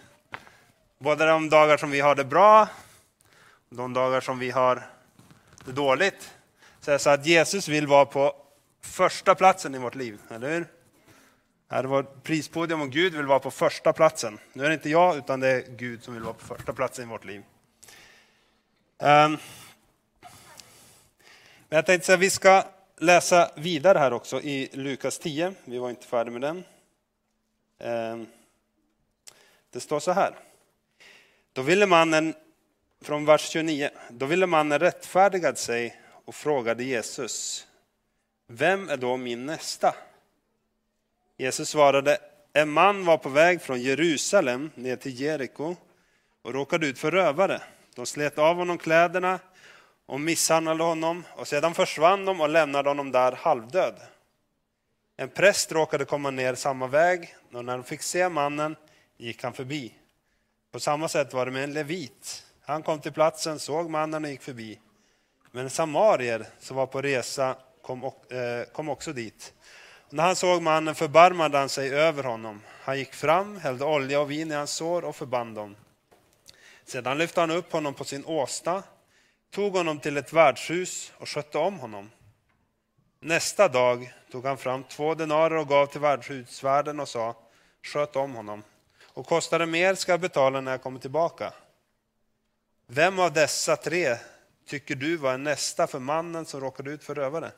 både 0.98 1.26
de 1.26 1.50
dagar 1.50 1.76
som 1.76 1.90
vi 1.90 2.00
har 2.00 2.14
det 2.14 2.24
bra 2.24 2.68
och 3.68 3.76
de 3.76 3.92
dagar 3.92 4.20
som 4.20 4.38
vi 4.38 4.50
har 4.50 4.90
det 5.64 5.72
dåligt. 5.72 6.30
Så, 6.80 6.90
det 6.90 6.94
är 6.94 6.98
så 6.98 7.10
att 7.10 7.26
Jesus 7.26 7.68
vill 7.68 7.86
vara 7.86 8.06
på 8.06 8.36
första 8.80 9.34
platsen 9.34 9.74
i 9.74 9.78
vårt 9.78 9.94
liv, 9.94 10.18
eller 10.30 10.50
hur? 10.50 10.66
Här 11.74 11.84
är 11.84 11.88
vårt 11.88 12.22
prispodium 12.22 12.80
och 12.80 12.90
Gud 12.90 13.14
vill 13.14 13.26
vara 13.26 13.38
på 13.38 13.50
första 13.50 13.92
platsen. 13.92 14.38
Nu 14.52 14.64
är 14.64 14.68
det 14.68 14.74
inte 14.74 14.90
jag, 14.90 15.16
utan 15.16 15.40
det 15.40 15.48
är 15.48 15.64
Gud 15.68 16.04
som 16.04 16.14
vill 16.14 16.22
vara 16.22 16.34
på 16.34 16.44
första 16.44 16.72
platsen 16.72 17.04
i 17.04 17.08
vårt 17.08 17.24
liv. 17.24 17.42
Ehm, 18.98 19.38
men 21.68 21.76
jag 21.76 21.86
tänkte 21.86 22.14
att 22.14 22.20
vi 22.20 22.30
ska 22.30 22.64
läsa 22.98 23.50
vidare 23.56 23.98
här 23.98 24.12
också 24.12 24.40
i 24.40 24.68
Lukas 24.72 25.18
10. 25.18 25.54
Vi 25.64 25.78
var 25.78 25.90
inte 25.90 26.06
färdiga 26.06 26.32
med 26.32 26.40
den. 26.40 26.64
Ehm, 27.78 28.26
det 29.70 29.80
står 29.80 30.00
så 30.00 30.12
här. 30.12 30.34
Då 31.52 31.62
ville 31.62 31.86
mannen, 31.86 32.34
från 33.02 33.24
vers 33.24 33.48
29, 33.50 33.90
då 34.10 34.26
ville 34.26 34.46
mannen 34.46 34.78
rättfärdiga 34.78 35.54
sig 35.54 36.00
och 36.24 36.34
frågade 36.34 36.84
Jesus, 36.84 37.66
vem 38.46 38.88
är 38.88 38.96
då 38.96 39.16
min 39.16 39.46
nästa? 39.46 39.94
Jesus 41.36 41.68
svarade, 41.68 42.18
en 42.52 42.70
man 42.70 43.04
var 43.04 43.18
på 43.18 43.28
väg 43.28 43.62
från 43.62 43.80
Jerusalem 43.80 44.70
ner 44.74 44.96
till 44.96 45.20
Jeriko 45.20 45.76
och 46.42 46.54
råkade 46.54 46.86
ut 46.86 46.98
för 46.98 47.10
rövare. 47.10 47.62
De 47.94 48.06
slet 48.06 48.38
av 48.38 48.56
honom 48.56 48.78
kläderna 48.78 49.38
och 50.06 50.20
misshandlade 50.20 50.84
honom 50.84 51.24
och 51.36 51.48
sedan 51.48 51.74
försvann 51.74 52.24
de 52.24 52.40
och 52.40 52.48
lämnade 52.48 52.90
honom 52.90 53.12
där 53.12 53.32
halvdöd. 53.32 53.94
En 55.16 55.28
präst 55.28 55.72
råkade 55.72 56.04
komma 56.04 56.30
ner 56.30 56.54
samma 56.54 56.86
väg 56.86 57.34
och 57.52 57.64
när 57.64 57.76
de 57.76 57.84
fick 57.84 58.02
se 58.02 58.28
mannen 58.28 58.76
gick 59.16 59.42
han 59.42 59.52
förbi. 59.52 59.94
På 60.72 60.80
samma 60.80 61.08
sätt 61.08 61.32
var 61.32 61.46
det 61.46 61.52
med 61.52 61.64
en 61.64 61.72
levit. 61.72 62.46
Han 62.60 62.82
kom 62.82 63.00
till 63.00 63.12
platsen, 63.12 63.58
såg 63.58 63.90
mannen 63.90 64.24
och 64.24 64.30
gick 64.30 64.42
förbi. 64.42 64.78
Men 65.50 65.70
samarier 65.70 66.46
som 66.60 66.76
var 66.76 66.86
på 66.86 67.02
resa 67.02 67.56
kom 67.82 68.04
eh, 68.04 68.90
också 68.90 69.12
dit. 69.12 69.54
När 70.14 70.24
han 70.24 70.36
såg 70.36 70.62
mannen 70.62 70.94
förbarmade 70.94 71.58
han 71.58 71.68
sig 71.68 71.94
över 71.94 72.22
honom. 72.22 72.62
Han 72.82 72.98
gick 72.98 73.14
fram, 73.14 73.56
hällde 73.56 73.84
olja 73.84 74.20
och 74.20 74.30
vin 74.30 74.50
i 74.50 74.54
hans 74.54 74.70
sår 74.70 75.04
och 75.04 75.16
förband 75.16 75.54
dem. 75.54 75.76
Sedan 76.84 77.18
lyfte 77.18 77.40
han 77.40 77.50
upp 77.50 77.72
honom 77.72 77.94
på 77.94 78.04
sin 78.04 78.24
åsna, 78.24 78.82
tog 79.50 79.72
honom 79.72 80.00
till 80.00 80.16
ett 80.16 80.32
värdshus 80.32 81.12
och 81.18 81.28
skötte 81.28 81.58
om 81.58 81.78
honom. 81.78 82.10
Nästa 83.20 83.68
dag 83.68 84.14
tog 84.30 84.44
han 84.46 84.58
fram 84.58 84.84
två 84.84 85.14
denarer 85.14 85.56
och 85.56 85.68
gav 85.68 85.86
till 85.86 86.00
värdshusvärden 86.00 87.00
och 87.00 87.08
sa, 87.08 87.36
sköt 87.82 88.16
om 88.16 88.34
honom. 88.34 88.62
Och 89.04 89.26
kostar 89.26 89.58
det 89.58 89.66
mer 89.66 89.94
ska 89.94 90.12
jag 90.12 90.20
betala 90.20 90.60
när 90.60 90.70
jag 90.70 90.82
kommer 90.82 91.00
tillbaka. 91.00 91.52
Vem 92.86 93.18
av 93.18 93.32
dessa 93.32 93.76
tre 93.76 94.16
tycker 94.66 94.94
du 94.94 95.16
var 95.16 95.34
en 95.34 95.44
nästa 95.44 95.86
för 95.86 95.98
mannen 95.98 96.46
som 96.46 96.60
råkade 96.60 96.90
ut 96.90 97.04
för 97.04 97.14
rövare? 97.14 97.52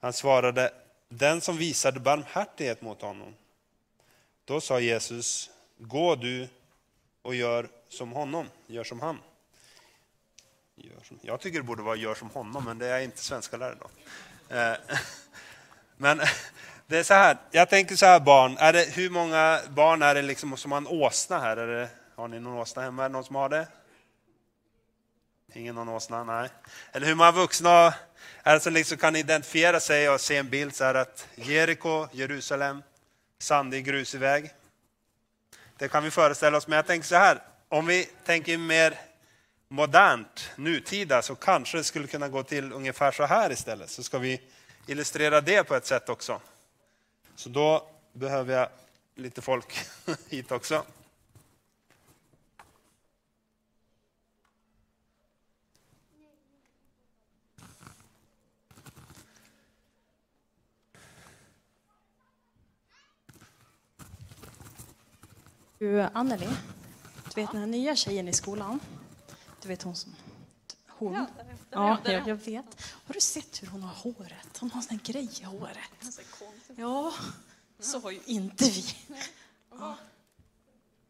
Han 0.00 0.12
svarade, 0.12 0.72
den 1.12 1.40
som 1.40 1.56
visade 1.56 2.00
barmhärtighet 2.00 2.82
mot 2.82 3.02
honom. 3.02 3.34
Då 4.44 4.60
sa 4.60 4.80
Jesus, 4.80 5.50
gå 5.78 6.14
du 6.14 6.48
och 7.22 7.34
gör 7.34 7.68
som 7.88 8.12
honom, 8.12 8.46
gör 8.66 8.84
som 8.84 9.00
han. 9.00 9.18
Gör 10.76 11.00
som, 11.02 11.18
jag 11.22 11.40
tycker 11.40 11.58
det 11.58 11.64
borde 11.64 11.82
vara 11.82 11.96
gör 11.96 12.14
som 12.14 12.30
honom, 12.30 12.64
men 12.64 12.78
det 12.78 12.86
är 12.86 13.00
inte 13.00 13.24
svenska 13.24 13.56
lärare 13.56 13.76
då. 13.80 14.56
Eh, 14.56 14.76
men 15.96 16.20
det 16.86 16.98
är 16.98 17.02
så 17.02 17.14
här, 17.14 17.36
jag 17.50 17.68
tänker 17.68 17.96
så 17.96 18.06
här 18.06 18.20
barn, 18.20 18.56
är 18.58 18.72
det, 18.72 18.94
hur 18.94 19.10
många 19.10 19.60
barn 19.68 20.02
är 20.02 20.14
det 20.14 20.22
liksom 20.22 20.56
som 20.56 20.72
har 20.72 20.78
en 20.78 20.86
åsna 20.86 21.38
här? 21.38 21.56
Är 21.56 21.66
det, 21.66 21.88
har 22.14 22.28
ni 22.28 22.40
någon 22.40 22.58
åsna 22.58 22.82
hemma? 22.82 23.08
Någon 23.08 23.24
som 23.24 23.36
har 23.36 23.48
det? 23.48 23.66
Ingen 25.52 25.74
någon 25.74 25.88
åsna? 25.88 26.24
Nej. 26.24 26.48
Eller 26.92 27.06
hur 27.06 27.14
många 27.14 27.32
vuxna 27.32 27.94
är 28.42 28.54
det 28.54 28.60
som 28.60 28.72
liksom 28.72 28.98
kan 28.98 29.16
identifiera 29.16 29.80
sig 29.80 30.10
och 30.10 30.20
se 30.20 30.36
en 30.36 30.48
bild 30.48 30.74
så 30.74 30.84
här 30.84 30.94
att 30.94 31.28
Jeriko, 31.34 32.08
Jerusalem, 32.12 32.82
sandig 33.38 33.84
grusig 33.84 34.18
väg. 34.18 34.50
Det 35.76 35.88
kan 35.88 36.04
vi 36.04 36.10
föreställa 36.10 36.58
oss, 36.58 36.66
men 36.66 36.76
jag 36.76 36.86
tänker 36.86 37.08
så 37.08 37.16
här, 37.16 37.42
om 37.68 37.86
vi 37.86 38.04
tänker 38.24 38.58
mer 38.58 38.98
modernt, 39.68 40.50
nutida, 40.56 41.22
så 41.22 41.34
kanske 41.34 41.78
det 41.78 41.84
skulle 41.84 42.06
kunna 42.06 42.28
gå 42.28 42.42
till 42.42 42.72
ungefär 42.72 43.12
så 43.12 43.24
här 43.24 43.52
istället. 43.52 43.90
Så 43.90 44.02
ska 44.02 44.18
vi 44.18 44.40
illustrera 44.86 45.40
det 45.40 45.64
på 45.64 45.74
ett 45.74 45.86
sätt 45.86 46.08
också. 46.08 46.40
Så 47.36 47.48
då 47.48 47.88
behöver 48.12 48.54
jag 48.54 48.68
lite 49.14 49.42
folk 49.42 49.80
hit 50.28 50.52
också. 50.52 50.84
Du, 65.80 66.00
Anneli, 66.00 66.48
du 67.34 67.40
vet 67.40 67.50
den 67.52 67.60
här 67.60 67.66
nya 67.66 67.96
tjejen 67.96 68.28
i 68.28 68.32
skolan? 68.32 68.80
Du 69.62 69.68
vet 69.68 69.82
hon 69.82 69.96
som... 69.96 70.16
Hon? 70.86 71.26
Ja, 71.70 71.98
jag, 72.04 72.28
jag 72.28 72.34
vet. 72.36 72.82
Har 73.06 73.14
du 73.14 73.20
sett 73.20 73.62
hur 73.62 73.68
hon 73.68 73.82
har 73.82 73.94
håret? 73.94 74.58
Hon 74.58 74.70
har 74.70 74.76
en 74.80 74.82
sån 74.82 75.00
grej 75.04 75.30
i 75.40 75.44
håret. 75.44 76.20
Ja, 76.76 77.14
så 77.78 77.98
har 78.00 78.10
ju 78.10 78.20
inte 78.26 78.64
vi. 78.64 78.84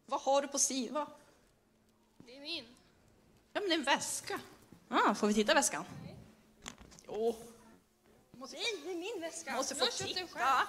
Vad 0.05 0.21
har 0.21 0.41
du 0.41 0.47
på 0.47 0.59
sidan? 0.59 1.07
Det 2.17 2.35
är 2.37 2.41
min. 2.41 2.65
Ja, 3.53 3.61
men 3.61 3.69
det 3.69 3.75
är 3.75 3.79
en 3.79 3.83
väska. 3.83 4.39
Ah, 4.89 5.15
får 5.15 5.27
vi 5.27 5.33
titta 5.33 5.51
i 5.51 5.55
väskan? 5.55 5.85
Jo. 7.07 7.35
Nej, 8.31 8.81
det 8.83 8.91
är 8.91 8.95
min 8.95 9.21
väska. 9.21 9.55
Måste 9.55 9.75
få 9.75 9.79
Jag 9.79 9.85
har 9.85 9.91
köpt 9.97 10.15
den 10.15 10.27
titta. 10.27 10.39
själv. 10.39 10.67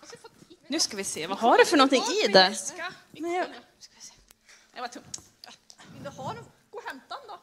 Måste 0.00 0.16
få 0.18 0.28
titta. 0.48 0.59
Nu 0.70 0.80
ska 0.80 0.96
vi 0.96 1.04
se, 1.04 1.26
vad 1.26 1.38
har 1.38 1.58
du 1.58 1.64
för 1.66 1.76
någonting 1.76 2.02
i 2.24 2.32
väska. 2.32 2.92
Nej, 3.10 3.36
jag- 3.36 3.46
Ska 3.78 3.94
vi 3.94 4.00
se. 4.00 4.12
Jag 4.74 4.80
var 4.80 4.88
tung. 4.88 5.02
Vill 5.94 6.02
du 6.04 6.10
ha 6.10 6.32
den? 6.32 6.44
Gå 6.70 6.78
och 6.78 6.84
hämta 6.84 7.14
den 7.14 7.28
då. 7.28 7.38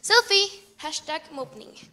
Selfie! 0.00 0.48
Hashtag 0.76 1.20
mobbning. 1.30 1.88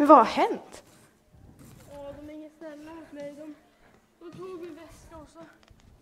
Men 0.00 0.08
vad 0.08 0.18
har 0.18 0.24
hänt? 0.24 0.84
Ja, 1.92 2.14
de 2.20 2.30
är 2.30 2.34
inget 2.34 2.52
snälla 2.58 2.94
mot 2.94 3.12
mig. 3.12 3.34
De, 3.38 3.54
de 4.18 4.32
tog 4.32 4.60
min 4.60 4.74
väska 4.74 5.16
och 5.16 5.28
så 5.28 5.44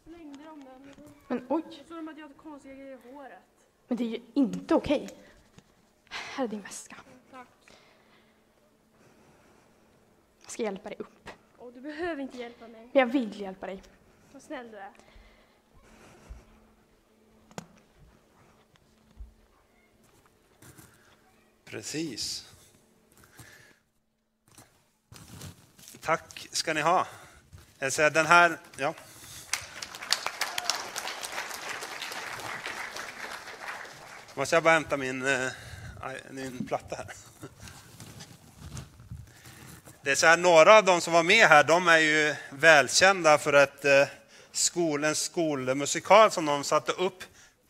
slängde 0.05 0.45
de 0.45 0.65
den. 0.65 0.95
Men 1.29 1.47
oj, 1.49 1.63
så 1.89 1.95
de 1.95 2.09
att 2.09 2.17
jag 2.17 2.23
hade 2.23 2.35
konstiga 2.35 2.75
grejer 2.75 2.99
i 3.05 3.13
håret. 3.13 3.39
men 3.89 3.97
det 3.97 4.05
är 4.05 4.09
ju 4.09 4.21
inte 4.35 4.75
okej. 4.75 5.09
Här 6.09 6.45
är 6.45 6.49
din 6.49 6.61
väska. 6.61 6.97
Tack. 7.31 7.49
Jag 10.43 10.51
ska 10.51 10.63
hjälpa 10.63 10.89
dig 10.89 10.99
upp. 10.99 11.29
Och 11.57 11.73
du 11.73 11.81
behöver 11.81 12.23
inte 12.23 12.39
hjälpa 12.39 12.69
mig. 12.69 12.81
Men 12.81 13.01
jag 13.01 13.07
vill 13.07 13.41
hjälpa 13.41 13.67
dig. 13.67 13.83
Vad 14.33 14.43
snäll 14.43 14.71
du 14.71 14.79
är. 14.79 14.93
Precis. 21.65 22.48
Tack 26.09 26.49
ska 26.53 26.75
ni 26.75 26.81
ha. 26.81 27.07
Jag 27.79 27.93
säger, 27.93 28.11
den 28.11 28.27
här, 28.27 28.59
ja. 28.77 28.95
Måste 34.35 34.57
jag 34.57 34.63
bara 34.63 34.75
hämta 34.75 34.97
min, 34.97 35.27
eh, 35.27 35.49
min 36.31 36.67
platta 36.67 36.97
här. 36.97 37.07
Det 40.03 40.11
är 40.11 40.15
så 40.15 40.27
här, 40.27 40.37
några 40.37 40.79
av 40.79 40.85
de 40.85 41.01
som 41.01 41.13
var 41.13 41.23
med 41.23 41.49
här, 41.49 41.65
de 41.65 41.89
är 41.89 41.99
ju 41.99 42.35
välkända 42.51 43.39
för 43.39 43.53
ett 43.53 43.85
eh, 43.85 44.07
skol, 44.53 45.05
en 45.05 45.15
skolmusikal 45.15 46.31
som 46.31 46.47
de 46.47 46.65
satte 46.65 46.93
upp 46.93 47.25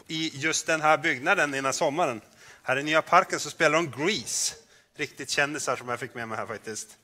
i 0.06 0.30
just 0.34 0.66
den 0.66 0.80
här 0.80 0.98
byggnaden 0.98 1.54
innan 1.54 1.72
sommaren. 1.72 2.20
Här 2.62 2.78
i 2.78 2.82
Nya 2.82 3.02
Parken 3.02 3.40
så 3.40 3.50
spelar 3.50 3.78
de 3.78 3.90
Grease. 3.90 4.54
Riktigt 4.96 5.30
kändisar 5.30 5.76
som 5.76 5.88
jag 5.88 6.00
fick 6.00 6.14
med 6.14 6.28
mig 6.28 6.38
här 6.38 6.46
faktiskt. 6.46 6.98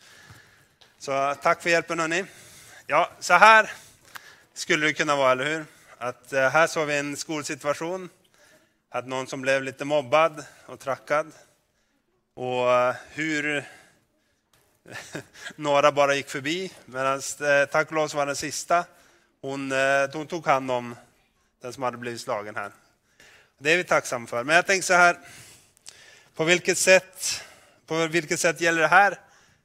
Så 1.05 1.35
tack 1.43 1.63
för 1.63 1.71
hjälpen 1.71 1.99
hörni. 1.99 2.25
Ja, 2.87 3.11
så 3.21 3.35
här 3.35 3.71
skulle 4.55 4.87
det 4.87 4.93
kunna 4.93 5.17
vara, 5.17 5.33
eller 5.33 5.45
hur? 5.45 5.65
Att 5.99 6.33
eh, 6.33 6.49
här 6.49 6.67
såg 6.67 6.87
vi 6.87 6.99
en 6.99 7.17
skolsituation. 7.17 8.09
Att 8.91 9.07
någon 9.07 9.27
som 9.27 9.41
blev 9.41 9.63
lite 9.63 9.85
mobbad 9.85 10.45
och 10.67 10.81
trackad. 10.81 11.33
Och 12.35 12.73
eh, 12.73 12.95
hur 13.11 13.65
några 15.57 15.93
bara 15.93 16.15
gick 16.15 16.29
förbi. 16.29 16.73
Medan 16.85 17.15
eh, 17.41 17.69
tack 17.73 17.89
och 17.89 17.95
lov 17.95 18.09
så 18.09 18.17
var 18.17 18.27
den 18.27 18.37
sista. 18.37 18.85
Hon, 19.41 19.73
hon 20.13 20.27
tog 20.27 20.47
hand 20.47 20.71
om 20.71 20.97
den 21.63 21.73
som 21.73 21.83
hade 21.83 21.97
blivit 21.97 22.21
slagen 22.21 22.57
här. 22.57 22.73
Det 23.59 23.73
är 23.73 23.77
vi 23.77 23.85
tacksamma 23.85 24.27
för. 24.27 24.45
Men 24.45 24.57
jag 24.57 24.67
tänker 24.67 24.85
så 24.85 24.95
här. 24.95 25.19
På 26.35 26.45
vilket 26.45 26.79
sätt, 26.79 27.45
på 27.87 28.07
vilket 28.07 28.41
sätt 28.41 28.61
gäller 28.61 28.81
det 28.81 28.89
här 28.89 29.19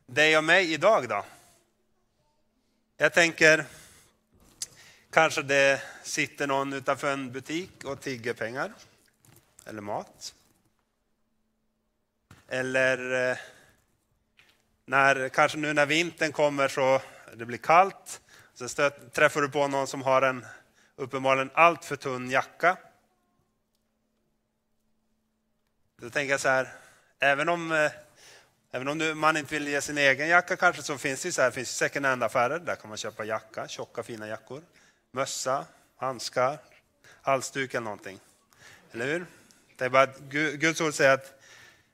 dig 0.09 0.37
och 0.37 0.43
mig 0.43 0.73
idag 0.73 1.09
då? 1.09 1.25
Jag 2.97 3.13
tänker, 3.13 3.65
kanske 5.11 5.41
det 5.41 5.81
sitter 6.03 6.47
någon 6.47 6.73
utanför 6.73 7.13
en 7.13 7.31
butik 7.31 7.83
och 7.83 8.01
tigger 8.01 8.33
pengar. 8.33 8.73
Eller 9.65 9.81
mat. 9.81 10.35
Eller 12.47 13.29
eh, 13.31 13.37
när, 14.85 15.29
kanske 15.29 15.57
nu 15.57 15.73
när 15.73 15.85
vintern 15.85 16.31
kommer 16.31 16.67
så 16.67 17.01
det 17.33 17.45
blir 17.45 17.57
kallt. 17.57 18.21
Så 18.53 18.69
stöt, 18.69 19.13
träffar 19.13 19.41
du 19.41 19.49
på 19.49 19.67
någon 19.67 19.87
som 19.87 20.01
har 20.01 20.21
en 20.21 20.45
uppenbarligen 20.95 21.51
alltför 21.53 21.95
tunn 21.95 22.31
jacka. 22.31 22.77
Då 25.97 26.09
tänker 26.09 26.31
jag 26.31 26.39
så 26.39 26.49
här, 26.49 26.73
även 27.19 27.49
om, 27.49 27.71
eh, 27.71 27.91
även 28.71 28.87
om 28.87 29.19
man 29.19 29.37
inte 29.37 29.53
vill 29.53 29.67
ge 29.67 29.81
sin 29.81 29.97
egen 29.97 30.27
jacka 30.27 30.55
kanske 30.55 30.83
så 30.83 30.97
finns 30.97 31.21
det 31.21 31.31
så 31.31 31.41
här, 31.41 31.51
finns 31.51 31.69
det 31.69 31.75
second 31.75 32.05
hand-affärer. 32.05 32.59
Där 32.59 32.75
kan 32.75 32.89
man 32.89 32.97
köpa 32.97 33.25
jacka, 33.25 33.67
tjocka 33.67 34.03
fina 34.03 34.27
jackor. 34.27 34.61
Mössa, 35.11 35.65
handskar, 35.97 36.57
halsduk 37.21 37.73
eller 37.73 37.83
någonting. 37.83 38.19
Eller 38.91 39.05
hur? 39.05 39.25
Det 39.75 39.85
är 39.85 39.89
bara 39.89 40.03
att 40.03 40.19
Guds 40.19 40.81
ord 40.81 40.93
säger 40.93 41.13
att, 41.13 41.41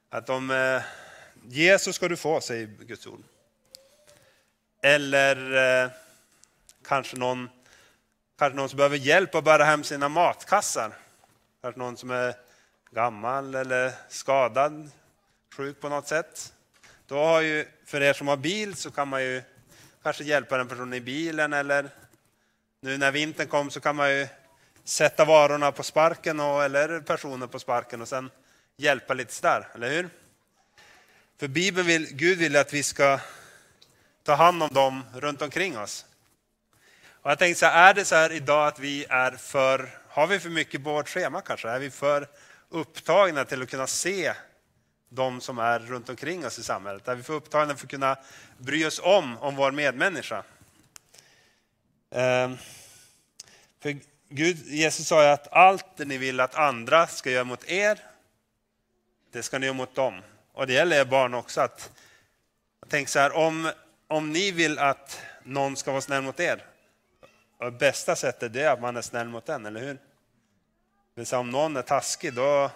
att 0.10 0.30
om 0.30 0.52
eh, 0.52 0.82
ge 1.44 1.80
så 1.80 1.94
ska 1.94 2.08
du 2.08 2.18
få, 2.18 2.42
säger 2.42 2.68
Guds 2.68 3.08
ord. 3.08 3.24
Eller 4.82 5.56
eh, 5.84 5.90
kanske, 6.88 7.18
någon, 7.18 7.50
kanske 8.40 8.58
någon 8.58 8.70
som 8.70 8.78
behöver 8.78 8.98
hjälp 8.98 9.36
att 9.36 9.44
bära 9.44 9.64
hem 9.64 9.84
sina 9.84 10.10
matkassar. 10.10 10.92
Kanske 11.62 11.80
någon 11.80 11.98
som 11.98 12.12
är 12.12 12.36
gammal 12.92 13.56
eller 13.56 13.92
skadad, 14.10 14.92
sjuk 15.56 15.82
på 15.82 15.90
något 15.90 16.08
sätt. 16.08 16.54
Då 17.08 17.18
har 17.18 17.42
ju, 17.42 17.66
för 17.86 18.02
er 18.02 18.14
som 18.14 18.28
har 18.28 18.38
bil 18.38 18.76
så 18.76 18.92
kan 18.92 19.08
man 19.08 19.24
ju 19.24 19.42
kanske 20.04 20.24
hjälpa 20.24 20.58
den 20.58 20.68
personen 20.68 20.94
i 20.94 21.02
bilen 21.02 21.54
eller 21.54 21.90
nu 22.82 22.98
när 22.98 23.12
vintern 23.12 23.48
kom 23.48 23.72
så 23.72 23.80
kan 23.80 23.96
man 23.96 24.10
ju 24.10 24.28
sätta 24.84 25.26
varorna 25.26 25.72
på 25.72 25.84
sparken 25.84 26.40
och, 26.40 26.64
eller 26.64 27.00
personen 27.00 27.50
på 27.50 27.60
sparken 27.60 28.02
och 28.02 28.08
sen 28.08 28.32
hjälpa 28.78 29.14
lite 29.14 29.34
sådär, 29.34 29.68
eller 29.76 29.90
hur? 29.90 30.10
För 31.40 31.48
Bibeln 31.48 31.88
vill, 31.88 32.08
Gud 32.12 32.38
vill 32.38 32.56
att 32.56 32.74
vi 32.74 32.84
ska 32.84 33.20
ta 34.24 34.34
hand 34.34 34.64
om 34.64 34.70
dem 34.74 35.04
runt 35.14 35.42
omkring 35.42 35.78
oss. 35.78 36.06
Och 37.08 37.32
jag 37.32 37.40
tänkte 37.40 37.60
så 37.60 37.66
här, 37.66 37.90
är 37.90 37.94
det 37.94 38.06
så 38.06 38.16
här 38.16 38.32
idag 38.32 38.68
att 38.68 38.80
vi 38.80 39.06
är 39.10 39.32
för, 39.32 39.90
har 40.08 40.28
vi 40.28 40.40
för 40.40 40.50
mycket 40.50 40.84
på 40.84 40.94
vårt 40.94 41.10
schema 41.10 41.42
kanske? 41.42 41.70
Är 41.70 41.80
vi 41.80 41.92
för 41.92 42.28
upptagna 42.70 43.46
till 43.46 43.62
att 43.62 43.70
kunna 43.70 43.88
se 43.88 44.34
de 45.10 45.42
som 45.42 45.60
är 45.60 45.80
runt 45.80 46.10
omkring 46.10 46.46
oss 46.46 46.60
i 46.60 46.64
samhället? 46.64 47.06
Där 47.06 47.16
vi 47.16 47.24
får 47.24 47.34
upptagna 47.34 47.76
för 47.76 47.86
att 47.86 47.92
kunna 47.92 48.18
bry 48.58 48.86
oss 48.86 49.02
om, 49.04 49.38
om 49.38 49.56
vår 49.56 49.72
medmänniska? 49.72 50.44
Ehm, 52.12 52.58
för 53.82 53.98
Gud, 54.30 54.58
Jesus 54.68 55.08
sa 55.08 55.24
ju 55.24 55.30
att 55.30 55.54
allt 55.54 55.86
det 55.98 56.06
ni 56.06 56.18
vill 56.18 56.40
att 56.40 56.56
andra 56.56 57.08
ska 57.08 57.32
göra 57.32 57.44
mot 57.44 57.70
er, 57.70 58.00
det 59.32 59.44
ska 59.44 59.60
ni 59.60 59.66
göra 59.66 59.78
mot 59.78 59.96
dem. 59.96 60.22
Och 60.54 60.68
det 60.68 60.74
gäller 60.74 61.00
er 61.00 61.06
barn 61.06 61.34
också. 61.34 61.62
Att, 61.62 61.92
tänk 62.90 63.10
så 63.10 63.20
här, 63.20 63.32
om, 63.36 63.72
om 64.08 64.32
ni 64.32 64.52
vill 64.52 64.80
att 64.80 65.22
någon 65.44 65.76
ska 65.76 65.92
vara 65.92 66.02
snäll 66.02 66.24
mot 66.24 66.40
er, 66.40 66.66
och 67.58 67.74
bästa 67.74 68.16
sättet 68.16 68.56
är 68.56 68.70
att 68.70 68.82
man 68.82 68.98
är 68.98 69.02
snäll 69.02 69.28
mot 69.28 69.46
den, 69.46 69.66
eller 69.66 69.80
hur? 69.80 69.94
Det 69.94 71.22
vill 71.22 71.26
säga, 71.26 71.40
om 71.40 71.52
någon 71.52 71.76
är 71.76 71.82
taskig, 71.82 72.34
då, 72.34 72.72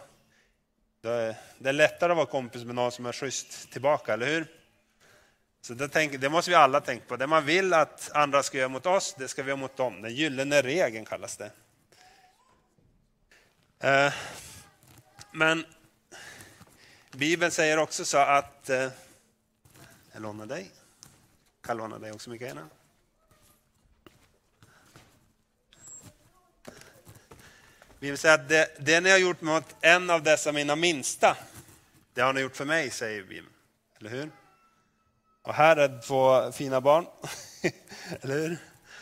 då 1.02 1.10
är 1.10 1.36
det 1.60 1.70
är 1.70 1.74
lättare 1.74 2.12
att 2.12 2.18
vara 2.18 2.26
kompis 2.28 2.64
med 2.64 2.76
någon 2.76 2.92
som 2.92 3.06
är 3.06 3.12
schysst 3.12 3.72
tillbaka, 3.72 4.14
eller 4.14 4.26
hur? 4.28 4.48
Så 5.62 5.74
det, 5.74 5.88
tänk, 5.90 6.22
det 6.22 6.30
måste 6.30 6.52
vi 6.52 6.56
alla 6.56 6.82
tänka 6.82 7.06
på. 7.06 7.16
Det 7.18 7.28
man 7.28 7.46
vill 7.46 7.74
att 7.74 8.12
andra 8.14 8.44
ska 8.44 8.58
göra 8.58 8.68
mot 8.70 8.86
oss, 8.86 9.16
det 9.18 9.28
ska 9.28 9.44
vi 9.44 9.50
göra 9.50 9.60
mot 9.60 9.78
dem. 9.78 10.02
Den 10.02 10.16
gyllene 10.16 10.62
regeln 10.62 11.06
kallas 11.06 11.38
det. 11.38 11.52
Eh, 13.80 14.14
Men 15.32 15.66
Bibeln 17.12 17.52
säger 17.52 17.78
också 17.78 18.06
så 18.06 18.18
att... 18.18 18.70
eh, 18.70 18.90
Jag 20.14 20.22
lånar 20.22 20.46
dig. 20.46 20.72
Kan 21.62 21.78
låna 21.78 22.00
dig 22.00 22.12
också 22.12 22.30
Mikaela. 22.30 22.62
Vi 28.00 28.10
vill 28.10 28.18
säga 28.18 28.34
att 28.34 28.50
det, 28.50 28.70
det 28.80 29.02
ni 29.02 29.10
har 29.10 29.18
gjort 29.18 29.42
mot 29.42 29.76
en 29.82 30.10
av 30.10 30.24
dessa 30.24 30.52
mina 30.52 30.76
minsta, 30.76 31.38
det 32.14 32.22
har 32.22 32.34
ni 32.34 32.42
gjort 32.42 32.56
för 32.56 32.66
mig, 32.66 32.90
säger 32.90 33.24
Bibeln. 33.24 33.54
Eller 34.00 34.10
hur? 34.10 34.32
Och 35.42 35.54
här 35.54 35.78
är 35.78 36.02
två 36.02 36.52
fina 36.52 36.82
barn. 36.82 37.06
Eller 38.22 38.36
hur? 38.36 38.58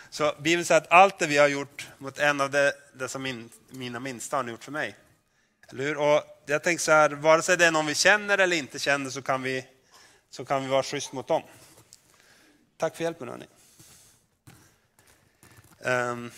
Så 0.10 0.36
Bibeln 0.40 0.66
säger 0.66 0.82
att 0.82 0.92
allt 0.92 1.20
det 1.20 1.28
vi 1.28 1.38
har 1.38 1.48
gjort 1.48 1.88
mot 1.98 2.20
en 2.20 2.42
av 2.42 2.52
de, 2.52 2.72
dessa 2.94 3.20
min, 3.20 3.50
mina 3.70 4.00
minsta 4.00 4.36
har 4.36 4.44
ni 4.44 4.52
gjort 4.52 4.64
för 4.64 4.72
mig. 4.72 4.96
Eller 5.68 5.84
hur? 5.84 5.98
Och 5.98 6.24
jag 6.46 6.64
tänker 6.64 6.84
så 6.84 6.92
här, 6.92 7.10
vare 7.10 7.42
sig 7.42 7.58
det 7.58 7.66
är 7.66 7.72
någon 7.72 7.86
vi 7.86 7.96
känner 7.96 8.38
eller 8.38 8.58
inte 8.58 8.80
känner 8.80 9.10
så 9.10 9.22
kan 9.22 9.42
vi, 9.42 9.66
så 10.30 10.46
kan 10.46 10.64
vi 10.64 10.68
vara 10.68 10.84
schysst 10.84 11.14
mot 11.14 11.28
dem. 11.28 11.44
Tack 12.78 12.96
för 12.96 13.04
hjälpen 13.04 13.30
hörni. 13.30 13.46
Um, 15.80 16.32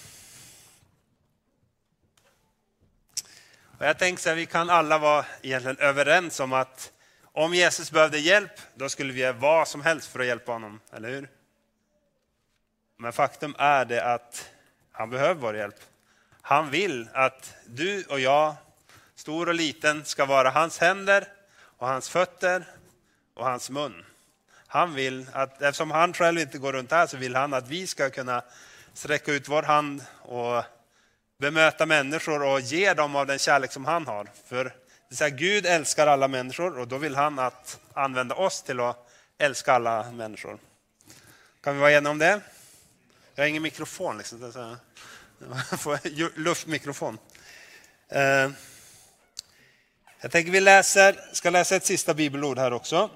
och 3.80 3.86
jag 3.86 3.98
tänker 3.98 4.24
så 4.24 4.30
här, 4.30 4.36
vi 4.36 4.46
kan 4.46 4.70
alla 4.70 4.98
vara 4.98 5.26
egentligen 5.42 5.78
överens 5.78 6.40
om 6.40 6.54
att 6.54 6.92
om 7.24 7.54
Jesus 7.54 7.92
behövde 7.92 8.20
hjälp, 8.20 8.52
då 8.76 8.90
skulle 8.90 9.14
vi 9.14 9.22
göra 9.22 9.34
vad 9.34 9.68
som 9.68 9.82
helst 9.82 10.12
för 10.12 10.20
att 10.20 10.26
hjälpa 10.26 10.52
honom, 10.52 10.80
eller 10.94 11.10
hur? 11.10 11.30
Men 12.98 13.14
faktum 13.14 13.56
är 13.58 13.86
det 13.86 14.04
att 14.04 14.50
han 14.92 15.10
behöver 15.10 15.42
vår 15.42 15.56
hjälp. 15.56 15.76
Han 16.42 16.70
vill 16.70 17.10
att 17.14 17.54
du 17.66 18.04
och 18.04 18.20
jag, 18.20 18.56
stor 19.16 19.48
och 19.50 19.56
liten, 19.56 20.06
ska 20.06 20.26
vara 20.26 20.50
hans 20.50 20.78
händer 20.78 21.28
och 21.62 21.88
hans 21.88 22.10
fötter 22.10 22.64
och 23.34 23.46
hans 23.46 23.70
mun. 23.70 24.06
Han 24.68 24.94
vill 24.94 25.26
att, 25.34 25.62
eftersom 25.62 25.92
han 25.92 26.14
själv 26.14 26.40
inte 26.40 26.58
går 26.58 26.74
runt 26.74 26.92
här, 26.92 27.08
så 27.08 27.18
vill 27.18 27.36
han 27.36 27.54
att 27.54 27.68
vi 27.68 27.88
ska 27.88 28.10
kunna 28.10 28.44
sträcka 28.94 29.32
ut 29.32 29.48
vår 29.48 29.64
hand 29.64 30.06
och 30.22 30.64
bemöta 31.40 31.86
människor 31.86 32.44
och 32.44 32.60
ge 32.60 32.94
dem 32.94 33.16
av 33.16 33.28
den 33.28 33.40
kärlek 33.40 33.72
som 33.72 33.86
han 33.86 34.08
har. 34.08 34.28
För 34.48 34.74
det 35.10 35.16
vill 35.16 35.30
Gud 35.30 35.66
älskar 35.66 36.08
alla 36.08 36.28
människor 36.28 36.80
och 36.80 36.88
då 36.88 36.98
vill 36.98 37.16
han 37.16 37.40
att 37.40 37.80
använda 37.94 38.36
oss 38.36 38.62
till 38.62 38.80
att 38.80 39.10
älska 39.38 39.74
alla 39.74 40.12
människor. 40.12 40.60
Kan 41.62 41.74
vi 41.74 41.80
vara 41.80 41.92
eniga 41.92 42.12
om 42.12 42.18
det? 42.18 42.42
Jag 43.36 43.44
har 43.44 43.48
ingen 43.48 43.64
mikrofon. 43.64 44.18
Liksom. 44.18 44.78
Luftmikrofon. 46.36 47.18
Eh, 48.08 48.50
jag 50.22 50.32
tänker 50.32 50.52
vi 50.52 50.60
läser, 50.60 51.30
ska 51.34 51.50
läsa 51.50 51.76
ett 51.76 51.86
sista 51.86 52.14
bibelord 52.14 52.58
här 52.58 52.74
också. 52.74 53.10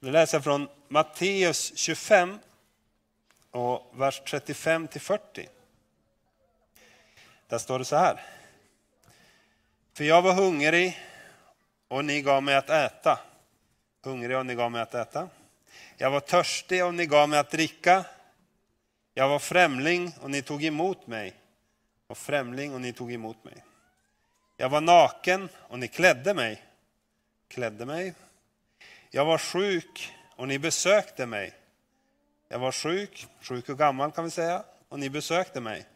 Vi 0.00 0.10
läser 0.10 0.40
från 0.40 0.68
Matteus 0.88 1.72
25 1.76 2.38
och 3.50 3.92
vers 3.96 4.22
35 4.26 4.88
till 4.88 5.00
40. 5.00 5.48
Där 7.52 7.58
står 7.58 7.78
det 7.78 7.84
så 7.84 7.96
här. 7.96 8.20
För 9.94 10.04
jag 10.04 10.22
var 10.22 10.34
hungrig 10.34 11.00
och 11.88 12.04
ni 12.04 12.22
gav 12.22 12.42
mig 12.42 12.54
att 12.54 12.70
äta. 12.70 13.18
Hungrig 14.04 14.36
och 14.36 14.46
ni 14.46 14.54
gav 14.54 14.70
mig 14.70 14.82
att 14.82 14.94
äta. 14.94 15.28
Jag 15.96 16.10
var 16.10 16.20
törstig 16.20 16.84
och 16.84 16.94
ni 16.94 17.06
gav 17.06 17.28
mig 17.28 17.38
att 17.38 17.50
dricka. 17.50 18.04
Jag 19.14 19.28
var 19.28 19.38
främling 19.38 20.14
och 20.20 20.30
ni 20.30 20.42
tog 20.42 20.64
emot 20.64 21.06
mig. 21.06 21.34
Och 22.06 22.18
främling 22.18 22.74
och 22.74 22.80
ni 22.80 22.92
tog 22.92 23.12
emot 23.12 23.44
mig. 23.44 23.64
Jag 24.56 24.68
var 24.68 24.80
naken 24.80 25.48
och 25.54 25.78
ni 25.78 25.88
klädde 25.88 26.34
mig. 26.34 26.62
Klädde 27.48 27.86
mig. 27.86 28.14
Jag 29.10 29.24
var 29.24 29.38
sjuk 29.38 30.12
och 30.36 30.48
ni 30.48 30.58
besökte 30.58 31.26
mig. 31.26 31.52
Jag 32.48 32.58
var 32.58 32.72
sjuk, 32.72 33.26
sjuk 33.40 33.68
och 33.68 33.78
gammal 33.78 34.12
kan 34.12 34.24
vi 34.24 34.30
säga, 34.30 34.64
och 34.88 34.98
ni 34.98 35.10
besökte 35.10 35.60
mig. 35.60 35.86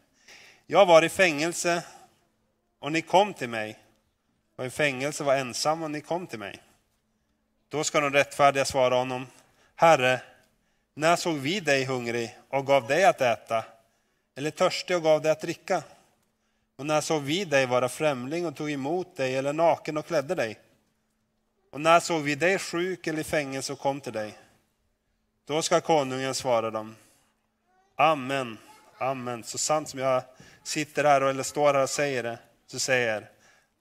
Jag 0.69 0.85
var 0.85 1.03
i 1.03 1.09
fängelse 1.09 1.83
och 2.79 2.91
ni 2.91 3.01
kom 3.01 3.33
till 3.33 3.49
mig. 3.49 3.79
Jag 4.55 4.63
var 4.63 4.67
i 4.67 4.69
fängelse, 4.69 5.23
var 5.23 5.35
ensam 5.35 5.83
och 5.83 5.91
ni 5.91 6.01
kom 6.01 6.27
till 6.27 6.39
mig. 6.39 6.61
Då 7.69 7.83
ska 7.83 7.99
de 7.99 8.13
rättfärdiga 8.13 8.65
svara 8.65 8.95
honom, 8.95 9.27
Herre, 9.75 10.21
när 10.93 11.15
såg 11.15 11.35
vi 11.35 11.59
dig 11.59 11.85
hungrig 11.85 12.37
och 12.49 12.65
gav 12.65 12.87
dig 12.87 13.05
att 13.05 13.21
äta, 13.21 13.65
eller 14.35 14.51
törstig 14.51 14.97
och 14.97 15.03
gav 15.03 15.21
dig 15.21 15.31
att 15.31 15.41
dricka? 15.41 15.83
Och 16.75 16.85
när 16.85 17.01
såg 17.01 17.21
vi 17.21 17.45
dig 17.45 17.65
vara 17.65 17.89
främling 17.89 18.45
och 18.45 18.55
tog 18.55 18.71
emot 18.71 19.15
dig, 19.15 19.35
eller 19.35 19.53
naken 19.53 19.97
och 19.97 20.05
klädde 20.05 20.35
dig? 20.35 20.59
Och 21.71 21.81
när 21.81 21.99
såg 21.99 22.21
vi 22.21 22.35
dig 22.35 22.59
sjuk 22.59 23.07
eller 23.07 23.19
i 23.19 23.23
fängelse 23.23 23.73
och 23.73 23.79
kom 23.79 24.01
till 24.01 24.13
dig? 24.13 24.37
Då 25.45 25.61
ska 25.61 25.81
konungen 25.81 26.35
svara 26.35 26.71
dem, 26.71 26.95
Amen, 27.95 28.57
amen, 28.97 29.43
så 29.43 29.57
sant 29.57 29.89
som 29.89 29.99
jag 29.99 30.23
sitter 30.67 31.03
här 31.03 31.21
eller 31.21 31.43
står 31.43 31.73
här 31.73 31.83
och 31.83 31.89
säger 31.89 32.23
det, 32.23 32.39
så 32.67 32.79
säger 32.79 33.07
jag 33.07 33.17
er, 33.17 33.29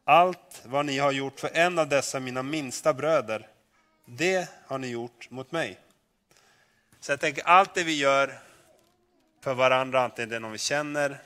allt 0.05 0.63
vad 0.65 0.87
ni 0.87 0.99
har 0.99 1.13
gjort 1.13 1.41
för 1.41 1.51
en 1.53 1.79
av 1.79 1.89
dessa 1.89 2.21
mina 2.21 2.43
minsta 2.43 2.95
bröder, 2.95 3.49
det 4.05 4.49
har 4.67 4.79
ni 4.79 4.89
gjort 4.89 5.31
mot 5.31 5.53
mig. 5.53 5.79
Så 7.01 7.13
jag 7.13 7.21
tänker 7.21 7.45
allt 7.45 7.75
det 7.75 7.85
vi 7.85 7.99
gör 7.99 8.39
för 9.45 9.55
varandra, 9.55 10.01
antingen 10.01 10.29
det 10.29 10.37
är 10.37 10.41
någon 10.41 10.53
vi 10.53 10.59
känner 10.59 11.19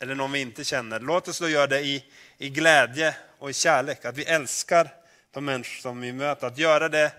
eller 0.00 0.14
någon 0.14 0.32
vi 0.32 0.40
inte 0.40 0.64
känner, 0.64 1.00
låt 1.00 1.28
oss 1.28 1.38
då 1.38 1.48
göra 1.48 1.66
det 1.66 1.80
i, 1.80 2.04
i 2.38 2.48
glädje 2.48 3.16
och 3.38 3.50
i 3.50 3.52
kärlek, 3.52 4.04
att 4.04 4.16
vi 4.16 4.24
älskar 4.24 4.88
de 5.30 5.44
människor 5.44 5.80
som 5.80 6.00
vi 6.00 6.12
möter, 6.12 6.46
att 6.46 6.58
göra 6.58 6.88
det 6.88 7.12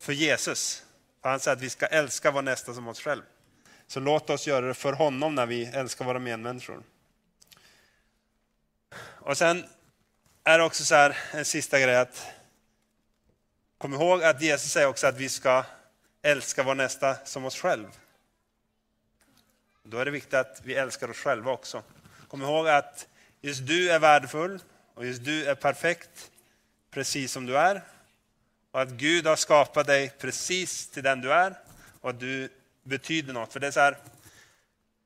för 0.00 0.12
Jesus. 0.12 0.84
För 1.22 1.28
han 1.28 1.40
säger 1.40 1.56
att 1.56 1.62
vi 1.62 1.70
ska 1.70 1.86
älska 1.86 2.30
vår 2.30 2.42
nästa 2.42 2.74
som 2.74 2.88
oss 2.88 3.00
själv. 3.00 3.22
Så 3.86 4.00
låt 4.00 4.30
oss 4.30 4.46
göra 4.46 4.66
det 4.66 4.74
för 4.74 4.92
honom 4.92 5.34
när 5.34 5.46
vi 5.46 5.64
älskar 5.64 6.04
våra 6.04 6.18
medmänniskor. 6.18 6.82
Och 9.28 9.38
sen 9.38 9.64
är 10.44 10.58
det 10.58 10.64
också 10.64 10.84
så 10.84 10.94
här, 10.94 11.18
en 11.32 11.44
sista 11.44 11.80
grej 11.80 11.96
att 11.96 12.26
kom 13.78 13.94
ihåg 13.94 14.22
att 14.22 14.42
Jesus 14.42 14.72
säger 14.72 14.86
också 14.86 15.06
att 15.06 15.16
vi 15.16 15.28
ska 15.28 15.64
älska 16.22 16.62
vår 16.62 16.74
nästa 16.74 17.16
som 17.24 17.44
oss 17.44 17.56
själv. 17.56 17.86
Då 19.82 19.98
är 19.98 20.04
det 20.04 20.10
viktigt 20.10 20.34
att 20.34 20.60
vi 20.64 20.74
älskar 20.74 21.10
oss 21.10 21.16
själva 21.16 21.50
också. 21.50 21.82
Kom 22.28 22.42
ihåg 22.42 22.68
att 22.68 23.08
just 23.40 23.66
du 23.66 23.90
är 23.90 23.98
värdefull 23.98 24.62
och 24.94 25.06
just 25.06 25.24
du 25.24 25.44
är 25.44 25.54
perfekt 25.54 26.30
precis 26.90 27.32
som 27.32 27.46
du 27.46 27.58
är. 27.58 27.82
Och 28.70 28.80
att 28.80 28.90
Gud 28.90 29.26
har 29.26 29.36
skapat 29.36 29.86
dig 29.86 30.12
precis 30.18 30.88
till 30.88 31.02
den 31.02 31.20
du 31.20 31.32
är 31.32 31.54
och 32.00 32.10
att 32.10 32.20
du 32.20 32.48
betyder 32.82 33.32
något. 33.32 33.52
För 33.52 33.60
det 33.60 33.66
är 33.66 33.70
så 33.70 33.80
här, 33.80 33.96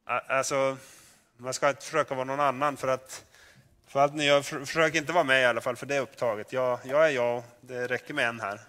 alltså, 0.05 0.77
man 1.37 1.55
ska 1.55 1.69
inte 1.69 1.85
försöka 1.85 2.15
vara 2.15 2.25
någon 2.25 2.41
annan 2.41 2.77
för 2.77 2.89
att 2.89 3.25
för 3.93 4.01
allt 4.01 4.15
ni 4.15 4.25
gör, 4.25 4.43
för- 4.43 4.65
försök 4.65 4.95
inte 4.95 5.13
vara 5.13 5.25
med 5.25 5.43
i 5.43 5.45
alla 5.45 5.61
fall 5.61 5.77
för 5.77 5.87
det 5.87 5.97
är 5.97 6.01
upptaget. 6.01 6.53
Jag, 6.53 6.79
jag 6.85 7.07
är 7.07 7.11
jag 7.11 7.39
och 7.39 7.45
det 7.61 7.87
räcker 7.87 8.15
med 8.15 8.29
en 8.29 8.41
här. 8.41 8.61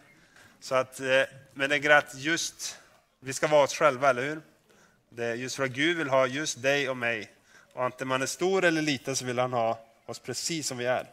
Så 0.60 0.76
att, 0.76 1.00
eh, 1.00 1.22
men 1.54 1.70
det 1.70 1.76
är 1.76 1.90
att 1.90 2.16
just, 2.16 2.78
vi 3.20 3.34
ska 3.34 3.48
vara 3.48 3.64
oss 3.64 3.74
själva, 3.74 4.10
eller 4.10 4.22
hur? 4.22 4.42
Det 5.10 5.26
är 5.26 5.34
just 5.34 5.56
för 5.56 5.64
att 5.64 5.70
Gud 5.70 5.98
vill 5.98 6.10
ha 6.10 6.28
just 6.28 6.62
dig 6.62 6.90
och 6.90 6.98
mig. 6.98 7.32
Och 7.74 7.84
antingen 7.84 8.08
man 8.08 8.22
är 8.22 8.26
stor 8.26 8.64
eller 8.64 8.82
liten 8.82 9.16
så 9.16 9.26
vill 9.26 9.40
han 9.40 9.54
ha 9.54 9.80
oss 10.06 10.20
precis 10.20 10.68
som 10.68 10.78
vi 10.78 10.86
är. 10.86 11.08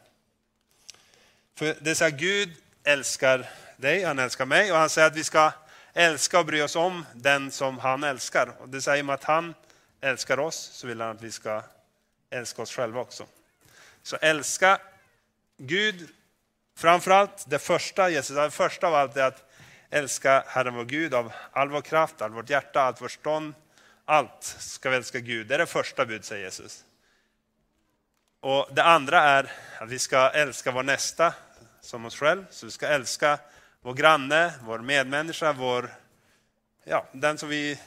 För 1.54 1.76
det 1.80 1.90
är 1.90 1.94
så 1.94 2.08
Gud 2.08 2.50
älskar 2.84 3.48
dig, 3.76 4.04
han 4.04 4.18
älskar 4.18 4.46
mig 4.46 4.72
och 4.72 4.78
han 4.78 4.90
säger 4.90 5.08
att 5.08 5.16
vi 5.16 5.24
ska 5.24 5.52
älska 5.92 6.38
och 6.38 6.46
bry 6.46 6.62
oss 6.62 6.76
om 6.76 7.06
den 7.14 7.50
som 7.50 7.78
han 7.78 8.04
älskar. 8.04 8.52
Och 8.58 8.68
det 8.68 8.82
säger 8.82 9.02
med 9.02 9.14
att 9.14 9.24
han 9.24 9.54
älskar 10.00 10.38
oss 10.38 10.56
så 10.56 10.86
vill 10.86 11.00
han 11.00 11.16
att 11.16 11.22
vi 11.22 11.32
ska 11.32 11.62
älska 12.30 12.62
oss 12.62 12.72
själva 12.72 13.00
också. 13.00 13.26
Så 14.02 14.16
älska 14.16 14.78
Gud, 15.56 16.08
framförallt 16.76 17.44
det 17.50 17.58
första, 17.58 18.10
Jesus, 18.10 18.36
det 18.36 18.50
första 18.50 18.86
av 18.86 18.94
allt 18.94 19.16
är 19.16 19.24
att 19.24 19.50
älska 19.90 20.44
Herren 20.46 20.74
vår 20.74 20.84
Gud 20.84 21.14
av 21.14 21.32
all 21.52 21.68
vår 21.68 21.80
kraft, 21.80 22.22
all 22.22 22.30
vårt 22.30 22.50
hjärta, 22.50 22.80
allt 22.80 23.02
vårt 23.02 23.10
stånd, 23.10 23.54
allt 24.04 24.44
ska 24.44 24.90
vi 24.90 24.96
älska 24.96 25.18
Gud. 25.18 25.46
Det 25.46 25.54
är 25.54 25.58
det 25.58 25.66
första 25.66 26.06
bud, 26.06 26.24
säger 26.24 26.44
Jesus. 26.44 26.84
Och 28.40 28.68
det 28.72 28.82
andra 28.82 29.20
är 29.22 29.52
att 29.78 29.88
vi 29.88 29.98
ska 29.98 30.30
älska 30.30 30.70
vår 30.70 30.82
nästa 30.82 31.34
som 31.80 32.04
oss 32.04 32.16
själv. 32.16 32.46
Så 32.50 32.66
vi 32.66 32.72
ska 32.72 32.86
älska 32.86 33.38
vår 33.80 33.94
granne, 33.94 34.52
vår 34.62 34.78
medmänniska, 34.78 35.52
vår, 35.52 35.94
ja, 36.84 37.06
den 37.12 37.38
som 37.38 37.48
vi 37.48 37.80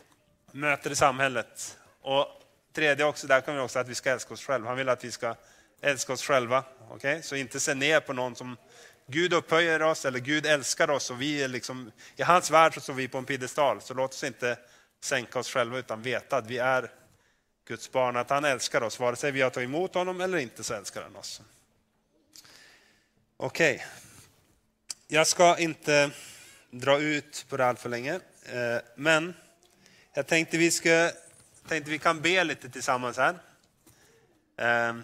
möter 0.52 0.92
i 0.92 0.96
samhället. 0.96 1.78
Och 2.02 2.28
tredje 2.74 3.06
också, 3.06 3.28
där 3.28 3.42
kommer 3.42 3.58
vi 3.58 3.64
också 3.64 3.80
att 3.80 3.88
vi 3.88 3.96
ska 3.96 4.12
älska 4.12 4.34
oss 4.34 4.46
själva. 4.46 4.68
Han 4.68 4.78
vill 4.78 4.90
att 4.90 5.04
vi 5.04 5.12
ska 5.12 5.36
älska 5.84 6.14
oss 6.14 6.24
själva. 6.24 6.64
Okay? 6.90 7.22
Så 7.22 7.36
inte 7.36 7.60
se 7.60 7.74
ner 7.74 8.00
på 8.00 8.14
någon 8.14 8.36
som 8.36 8.58
Gud 9.08 9.34
upphöjer 9.34 9.82
oss 9.82 10.06
eller 10.06 10.20
Gud 10.20 10.46
älskar 10.46 10.90
oss 10.90 11.12
och 11.12 11.22
vi 11.22 11.44
är 11.44 11.48
liksom, 11.48 11.92
i 12.16 12.24
hans 12.24 12.52
värld 12.52 12.74
så 12.74 12.82
står 12.82 12.94
vi 12.94 13.08
på 13.08 13.18
en 13.18 13.26
piedestal. 13.26 13.82
Så 13.82 13.94
låt 13.94 14.14
oss 14.14 14.24
inte 14.24 14.58
sänka 15.02 15.40
oss 15.40 15.50
själva 15.50 15.78
utan 15.78 16.02
veta 16.02 16.38
att 16.38 16.48
vi 16.48 16.58
är 16.58 16.92
Guds 17.68 17.92
barn, 17.92 18.18
att 18.18 18.30
han 18.30 18.46
älskar 18.46 18.82
oss. 18.82 19.00
Vare 19.00 19.16
sig 19.16 19.32
vi 19.32 19.42
har 19.42 19.50
tagit 19.50 19.70
emot 19.70 19.94
honom 19.94 20.22
eller 20.22 20.38
inte 20.38 20.64
så 20.64 20.74
älskar 20.74 21.02
han 21.02 21.16
oss. 21.16 21.42
Okej. 23.38 23.76
Okay. 23.76 23.88
Jag 25.08 25.28
ska 25.28 25.58
inte 25.58 26.12
dra 26.72 27.00
ut 27.00 27.46
på 27.50 27.58
det 27.58 27.66
allt 27.66 27.80
för 27.80 27.90
länge. 27.90 28.14
Eh, 28.46 28.78
men 28.96 29.34
jag 30.14 30.28
tänkte 30.28 30.58
vi, 30.58 30.72
ska, 30.72 31.12
tänkte 31.68 31.92
vi 31.92 32.00
kan 32.00 32.22
be 32.22 32.44
lite 32.44 32.70
tillsammans 32.70 33.18
här. 33.18 33.40
Eh, 34.58 34.96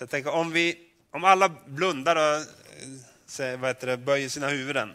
så 0.00 0.04
jag 0.04 0.10
tänker 0.10 0.30
om, 0.30 0.52
vi, 0.52 0.78
om 1.10 1.24
alla 1.24 1.48
blundar 1.48 2.16
och 2.16 3.40
eh, 3.40 3.58
vad 3.58 3.70
heter 3.70 3.86
det, 3.86 3.96
böjer 3.96 4.28
sina 4.28 4.48
huvuden. 4.48 4.94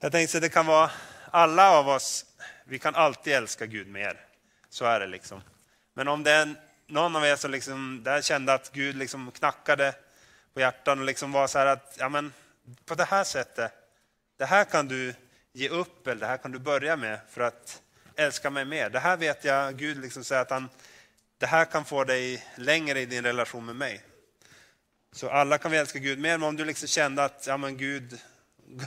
Jag 0.00 0.12
tänkte 0.12 0.38
att 0.38 0.42
det 0.42 0.48
kan 0.48 0.66
vara 0.66 0.90
alla 1.30 1.70
av 1.70 1.88
oss, 1.88 2.26
vi 2.64 2.78
kan 2.78 2.94
alltid 2.94 3.32
älska 3.32 3.66
Gud 3.66 3.88
mer. 3.88 4.20
Så 4.68 4.84
är 4.84 5.00
det 5.00 5.06
liksom. 5.06 5.42
Men 5.94 6.08
om 6.08 6.22
det 6.22 6.30
är 6.30 6.54
någon 6.86 7.16
av 7.16 7.26
er 7.26 7.36
som 7.36 7.50
liksom, 7.50 8.00
där 8.04 8.22
kände 8.22 8.54
att 8.54 8.72
Gud 8.72 8.96
liksom 8.96 9.30
knackade 9.30 9.94
på 10.52 10.60
hjärtan 10.60 10.98
och 10.98 11.04
liksom 11.04 11.32
var 11.32 11.46
så 11.46 11.58
här 11.58 11.66
att, 11.66 11.96
ja 11.98 12.08
men 12.08 12.32
på 12.84 12.94
det 12.94 13.04
här 13.04 13.24
sättet, 13.24 13.72
det 14.36 14.44
här 14.44 14.64
kan 14.64 14.88
du 14.88 15.14
ge 15.52 15.68
upp 15.68 16.06
eller 16.06 16.20
det 16.20 16.26
här 16.26 16.36
kan 16.36 16.52
du 16.52 16.58
börja 16.58 16.96
med 16.96 17.18
för 17.30 17.40
att 17.40 17.82
älska 18.16 18.50
mig 18.50 18.64
mer. 18.64 18.90
Det 18.90 19.00
här 19.00 19.16
vet 19.16 19.44
jag, 19.44 19.76
Gud 19.76 19.98
liksom 19.98 20.24
säger 20.24 20.42
att 20.42 20.50
han, 20.50 20.68
det 21.44 21.48
här 21.48 21.64
kan 21.64 21.84
få 21.84 22.04
dig 22.04 22.46
längre 22.56 23.00
i 23.00 23.06
din 23.06 23.24
relation 23.24 23.66
med 23.66 23.76
mig. 23.76 24.00
Så 25.12 25.30
alla 25.30 25.58
kan 25.58 25.70
vi 25.70 25.76
älska 25.76 25.98
Gud 25.98 26.18
mer, 26.18 26.38
men 26.38 26.48
om 26.48 26.56
du 26.56 26.64
liksom 26.64 26.88
kände 26.88 27.24
att 27.24 27.46
ja, 27.46 27.56
men 27.56 27.76
Gud 27.76 28.18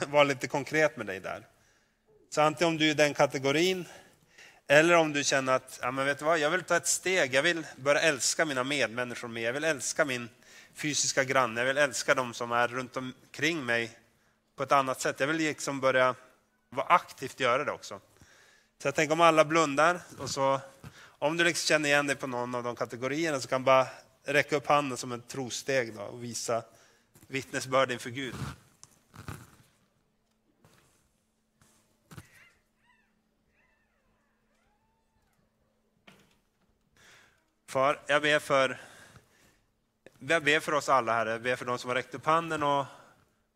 var 0.06 0.24
lite 0.24 0.48
konkret 0.48 0.96
med 0.96 1.06
dig 1.06 1.20
där. 1.20 1.46
Så 2.30 2.40
antingen 2.40 2.68
om 2.68 2.78
du 2.78 2.86
är 2.86 2.90
i 2.90 2.94
den 2.94 3.14
kategorin, 3.14 3.84
eller 4.66 4.94
om 4.94 5.12
du 5.12 5.24
känner 5.24 5.52
att 5.52 5.78
ja, 5.82 5.90
men 5.90 6.06
vet 6.06 6.18
du 6.18 6.24
vad, 6.24 6.38
jag 6.38 6.50
vill 6.50 6.62
ta 6.62 6.76
ett 6.76 6.86
steg, 6.86 7.34
jag 7.34 7.42
vill 7.42 7.66
börja 7.76 8.00
älska 8.00 8.44
mina 8.44 8.64
medmänniskor 8.64 9.28
mer, 9.28 9.42
jag 9.42 9.52
vill 9.52 9.64
älska 9.64 10.04
min 10.04 10.28
fysiska 10.74 11.24
granne, 11.24 11.60
jag 11.60 11.66
vill 11.66 11.78
älska 11.78 12.14
dem 12.14 12.34
som 12.34 12.52
är 12.52 12.68
runt 12.68 12.96
omkring 12.96 13.66
mig 13.66 13.98
på 14.56 14.62
ett 14.62 14.72
annat 14.72 15.00
sätt. 15.00 15.20
Jag 15.20 15.26
vill 15.26 15.36
liksom 15.36 15.80
börja 15.80 16.14
vara 16.70 16.86
aktivt 16.86 17.40
göra 17.40 17.64
det 17.64 17.72
också. 17.72 18.00
Så 18.82 18.88
jag 18.88 18.94
tänker 18.94 19.12
om 19.12 19.20
alla 19.20 19.44
blundar 19.44 20.00
och 20.18 20.30
så 20.30 20.60
om 21.18 21.36
du 21.36 21.44
liksom 21.44 21.66
känner 21.66 21.88
igen 21.88 22.06
dig 22.06 22.16
på 22.16 22.26
någon 22.26 22.54
av 22.54 22.62
de 22.62 22.76
kategorierna 22.76 23.40
så 23.40 23.48
kan 23.48 23.60
du 23.60 23.64
bara 23.64 23.86
räcka 24.24 24.56
upp 24.56 24.66
handen 24.66 24.98
som 24.98 25.12
ett 25.12 25.28
trosteg 25.28 25.94
då 25.94 26.02
och 26.02 26.24
visa 26.24 26.62
vittnesbörd 27.26 27.90
inför 27.90 28.10
Gud. 28.10 28.34
Far, 37.66 38.00
jag 38.06 38.22
ber 38.22 38.38
för, 38.38 38.80
jag 40.18 40.44
ber 40.44 40.60
för 40.60 40.72
oss 40.72 40.88
alla, 40.88 41.12
Herre. 41.12 41.30
Jag 41.30 41.42
ber 41.42 41.56
för 41.56 41.64
de 41.64 41.78
som 41.78 41.88
har 41.88 41.94
räckt 41.94 42.14
upp 42.14 42.26
handen 42.26 42.62
och, 42.62 42.86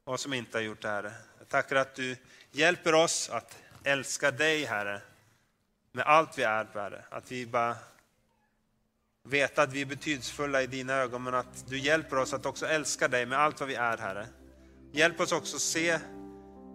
och 0.04 0.20
som 0.20 0.32
inte 0.32 0.58
har 0.58 0.62
gjort 0.62 0.82
det, 0.82 0.88
Herre. 0.88 1.12
Jag 1.38 1.48
tackar 1.48 1.76
att 1.76 1.94
du 1.94 2.16
hjälper 2.50 2.94
oss 2.94 3.30
att 3.30 3.58
älska 3.84 4.30
dig, 4.30 4.64
Herre, 4.64 5.00
med 5.92 6.04
allt 6.04 6.38
vi 6.38 6.42
är, 6.42 6.68
Herre. 6.74 7.04
Att 7.10 7.32
vi 7.32 7.46
bara 7.46 7.76
vet 9.24 9.58
att 9.58 9.72
vi 9.72 9.80
är 9.80 9.86
betydelsefulla 9.86 10.62
i 10.62 10.66
dina 10.66 10.92
ögon, 10.92 11.22
men 11.22 11.34
att 11.34 11.66
du 11.68 11.78
hjälper 11.78 12.18
oss 12.18 12.34
att 12.34 12.46
också 12.46 12.66
älska 12.66 13.08
dig 13.08 13.26
med 13.26 13.38
allt 13.38 13.60
vad 13.60 13.68
vi 13.68 13.74
är, 13.74 13.98
Herre. 13.98 14.26
Hjälp 14.92 15.20
oss 15.20 15.32
också 15.32 15.58
se 15.58 15.98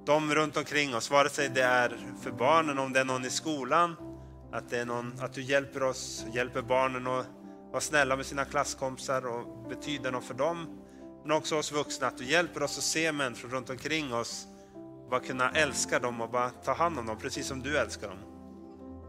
dem 0.05 0.35
runt 0.35 0.57
omkring 0.57 0.95
oss, 0.95 1.11
vare 1.11 1.29
sig 1.29 1.49
det 1.49 1.63
är 1.63 1.97
för 2.21 2.31
barnen, 2.31 2.79
om 2.79 2.93
det 2.93 2.99
är 2.99 3.05
någon 3.05 3.25
i 3.25 3.29
skolan, 3.29 3.95
att, 4.51 4.69
det 4.69 4.79
är 4.79 4.85
någon, 4.85 5.19
att 5.21 5.33
du 5.33 5.41
hjälper 5.41 5.83
oss, 5.83 6.25
hjälper 6.33 6.61
barnen 6.61 7.07
att 7.07 7.25
vara 7.71 7.81
snälla 7.81 8.15
med 8.15 8.25
sina 8.25 8.45
klasskompisar 8.45 9.25
och 9.25 9.69
betyder 9.69 10.11
något 10.11 10.23
för 10.23 10.33
dem. 10.33 10.83
Men 11.21 11.31
också 11.31 11.57
oss 11.57 11.71
vuxna, 11.71 12.07
att 12.07 12.17
du 12.17 12.25
hjälper 12.25 12.63
oss 12.63 12.77
att 12.77 12.83
se 12.83 13.11
människor 13.11 13.49
runt 13.49 13.69
omkring 13.69 14.13
oss 14.13 14.47
och 15.03 15.09
bara 15.09 15.19
kunna 15.19 15.51
älska 15.51 15.99
dem 15.99 16.21
och 16.21 16.29
bara 16.29 16.49
ta 16.49 16.73
hand 16.73 16.99
om 16.99 17.05
dem, 17.05 17.17
precis 17.17 17.47
som 17.47 17.63
du 17.63 17.77
älskar 17.77 18.07
dem. 18.07 18.36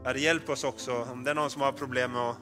Herre, 0.05 0.21
hjälp 0.21 0.49
oss 0.49 0.65
också, 0.65 1.07
om 1.13 1.25
det 1.25 1.31
är 1.31 1.35
någon 1.35 1.51
som 1.51 1.63
har 1.63 1.73
problem 1.73 2.13
med 2.13 2.23
att, 2.23 2.37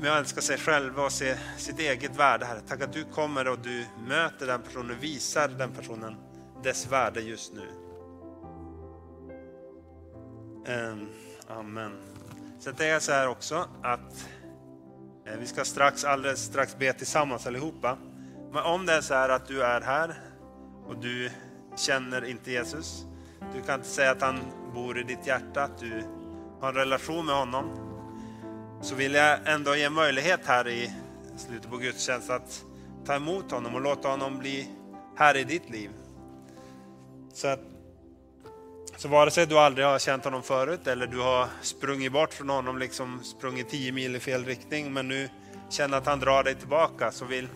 med 0.00 0.12
att 0.12 0.18
älska 0.18 0.40
sig 0.40 0.58
själv 0.58 1.00
och 1.00 1.12
se 1.12 1.36
sitt 1.56 1.78
eget 1.78 2.16
värde, 2.16 2.44
Herre. 2.44 2.60
Tack 2.68 2.82
att 2.82 2.92
du 2.92 3.04
kommer 3.04 3.48
och 3.48 3.58
du 3.58 3.86
möter 4.08 4.46
den 4.46 4.62
personen, 4.62 4.96
visar 5.00 5.48
den 5.48 5.72
personen 5.72 6.16
dess 6.62 6.92
värde 6.92 7.20
just 7.20 7.52
nu. 7.54 7.68
Ehm, 10.66 11.08
amen. 11.48 11.92
Sen 12.58 12.74
tänker 12.74 12.92
jag 12.92 13.02
så 13.02 13.12
här 13.12 13.28
också 13.28 13.68
att 13.82 14.28
eh, 15.26 15.36
vi 15.40 15.46
ska 15.46 15.64
strax, 15.64 16.04
alldeles 16.04 16.44
strax 16.44 16.78
be 16.78 16.92
tillsammans 16.92 17.46
allihopa. 17.46 17.98
Men 18.52 18.62
om 18.62 18.86
det 18.86 18.92
är 18.92 19.00
så 19.00 19.14
här 19.14 19.28
att 19.28 19.46
du 19.46 19.62
är 19.62 19.80
här 19.80 20.14
och 20.86 20.96
du 20.96 21.30
känner 21.76 22.24
inte 22.24 22.50
Jesus. 22.50 23.06
Du 23.58 23.64
kan 23.64 23.74
inte 23.74 23.88
säga 23.88 24.10
att 24.10 24.22
han 24.22 24.40
bor 24.74 24.98
i 24.98 25.02
ditt 25.02 25.26
hjärta, 25.26 25.62
att 25.62 25.78
du 25.78 26.02
har 26.60 26.68
en 26.68 26.74
relation 26.74 27.26
med 27.26 27.34
honom. 27.34 27.64
Så 28.82 28.94
vill 28.94 29.14
jag 29.14 29.38
ändå 29.54 29.76
ge 29.76 29.90
möjlighet 29.90 30.40
här 30.46 30.68
i 30.68 30.92
slutet 31.36 31.70
på 31.70 31.76
gudstjänst 31.76 32.30
att 32.30 32.64
ta 33.06 33.14
emot 33.14 33.50
honom 33.50 33.74
och 33.74 33.80
låta 33.80 34.08
honom 34.08 34.38
bli 34.38 34.68
här 35.16 35.36
i 35.36 35.44
ditt 35.44 35.70
liv. 35.70 35.90
Så 37.32 37.48
att 37.48 37.60
så 38.96 39.08
vare 39.08 39.30
sig 39.30 39.46
du 39.46 39.58
aldrig 39.58 39.86
har 39.86 39.98
känt 39.98 40.24
honom 40.24 40.42
förut 40.42 40.86
eller 40.86 41.06
du 41.06 41.20
har 41.20 41.48
sprungit 41.62 42.12
bort 42.12 42.34
från 42.34 42.48
honom, 42.48 42.78
liksom 42.78 43.20
sprungit 43.24 43.68
10 43.68 43.92
mil 43.92 44.16
i 44.16 44.20
fel 44.20 44.44
riktning, 44.44 44.92
men 44.92 45.08
nu 45.08 45.28
känner 45.70 45.98
att 45.98 46.06
han 46.06 46.20
drar 46.20 46.44
dig 46.44 46.54
tillbaka, 46.54 47.10
så, 47.12 47.24
vill, 47.24 47.48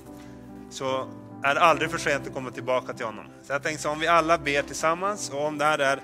så 0.70 1.08
är 1.42 1.56
aldrig 1.56 1.90
för 1.90 1.98
sent 1.98 2.26
att 2.26 2.34
komma 2.34 2.50
tillbaka 2.50 2.92
till 2.92 3.06
honom. 3.06 3.24
Så 3.42 3.52
jag 3.52 3.62
tänkte 3.62 3.82
så 3.82 3.90
om 3.90 3.98
vi 3.98 4.06
alla 4.06 4.38
ber 4.38 4.62
tillsammans 4.62 5.30
och 5.30 5.46
om 5.46 5.58
det 5.58 5.64
här 5.64 5.78
är, 5.78 6.00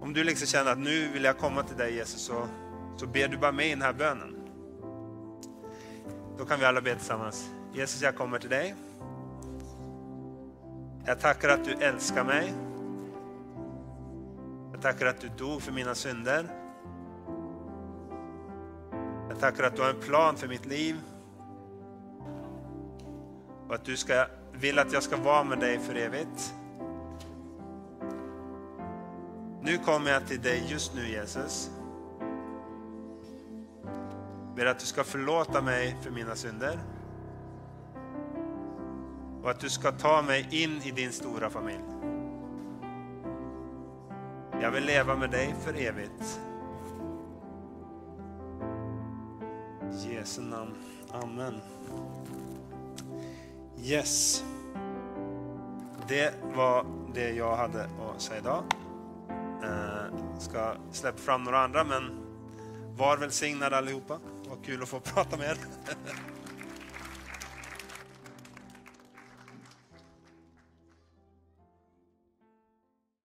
om 0.00 0.12
du 0.12 0.24
liksom 0.24 0.46
känner 0.46 0.72
att 0.72 0.78
nu 0.78 1.08
vill 1.08 1.24
jag 1.24 1.38
komma 1.38 1.62
till 1.62 1.76
dig 1.76 1.94
Jesus, 1.94 2.20
så, 2.20 2.48
så 2.96 3.06
ber 3.06 3.28
du 3.28 3.36
bara 3.36 3.52
med 3.52 3.66
i 3.66 3.70
den 3.70 3.82
här 3.82 3.92
bönen. 3.92 4.34
Då 6.38 6.44
kan 6.44 6.60
vi 6.60 6.66
alla 6.66 6.80
be 6.80 6.94
tillsammans. 6.94 7.50
Jesus, 7.72 8.02
jag 8.02 8.16
kommer 8.16 8.38
till 8.38 8.50
dig. 8.50 8.74
Jag 11.06 11.20
tackar 11.20 11.48
att 11.48 11.64
du 11.64 11.72
älskar 11.72 12.24
mig. 12.24 12.54
Jag 14.72 14.82
tackar 14.82 15.06
att 15.06 15.20
du 15.20 15.28
dog 15.28 15.62
för 15.62 15.72
mina 15.72 15.94
synder. 15.94 16.48
Jag 19.28 19.40
tackar 19.40 19.64
att 19.64 19.76
du 19.76 19.82
har 19.82 19.90
en 19.90 20.00
plan 20.00 20.36
för 20.36 20.48
mitt 20.48 20.66
liv. 20.66 20.96
Och 23.68 23.74
att 23.74 23.84
du 23.84 23.96
ska, 23.96 24.26
vill 24.52 24.78
att 24.78 24.92
jag 24.92 25.02
ska 25.02 25.16
vara 25.16 25.44
med 25.44 25.58
dig 25.58 25.78
för 25.78 25.94
evigt. 25.94 26.54
Nu 29.62 29.78
kommer 29.78 30.10
jag 30.10 30.26
till 30.26 30.40
dig 30.40 30.64
just 30.68 30.94
nu 30.94 31.08
Jesus. 31.08 31.70
Ber 34.56 34.66
att 34.66 34.78
du 34.78 34.86
ska 34.86 35.04
förlåta 35.04 35.62
mig 35.62 35.96
för 36.02 36.10
mina 36.10 36.34
synder. 36.34 36.78
Och 39.42 39.50
att 39.50 39.60
du 39.60 39.70
ska 39.70 39.92
ta 39.92 40.22
mig 40.22 40.48
in 40.50 40.82
i 40.82 40.90
din 40.90 41.12
stora 41.12 41.50
familj. 41.50 41.84
Jag 44.62 44.70
vill 44.70 44.84
leva 44.84 45.16
med 45.16 45.30
dig 45.30 45.54
för 45.60 45.74
evigt. 45.74 46.40
I 50.08 50.14
Jesu 50.14 50.42
namn. 50.42 50.74
Amen. 51.12 51.60
Yes. 53.88 54.44
Det 56.08 56.34
var 56.54 56.86
det 57.14 57.30
jag 57.30 57.56
hade 57.56 57.84
att 57.84 58.22
säga 58.22 58.40
idag. 58.40 58.62
Jag 59.62 60.42
ska 60.42 60.74
släppa 60.92 61.18
fram 61.18 61.44
några 61.44 61.58
andra, 61.58 61.84
men 61.84 62.10
var 62.96 63.16
välsignade 63.16 63.76
allihopa. 63.76 64.18
Vad 64.48 64.64
kul 64.64 64.82
att 64.82 64.88
få 64.88 65.00
prata 65.14 65.36
med 65.36 65.46
er. 65.50 65.58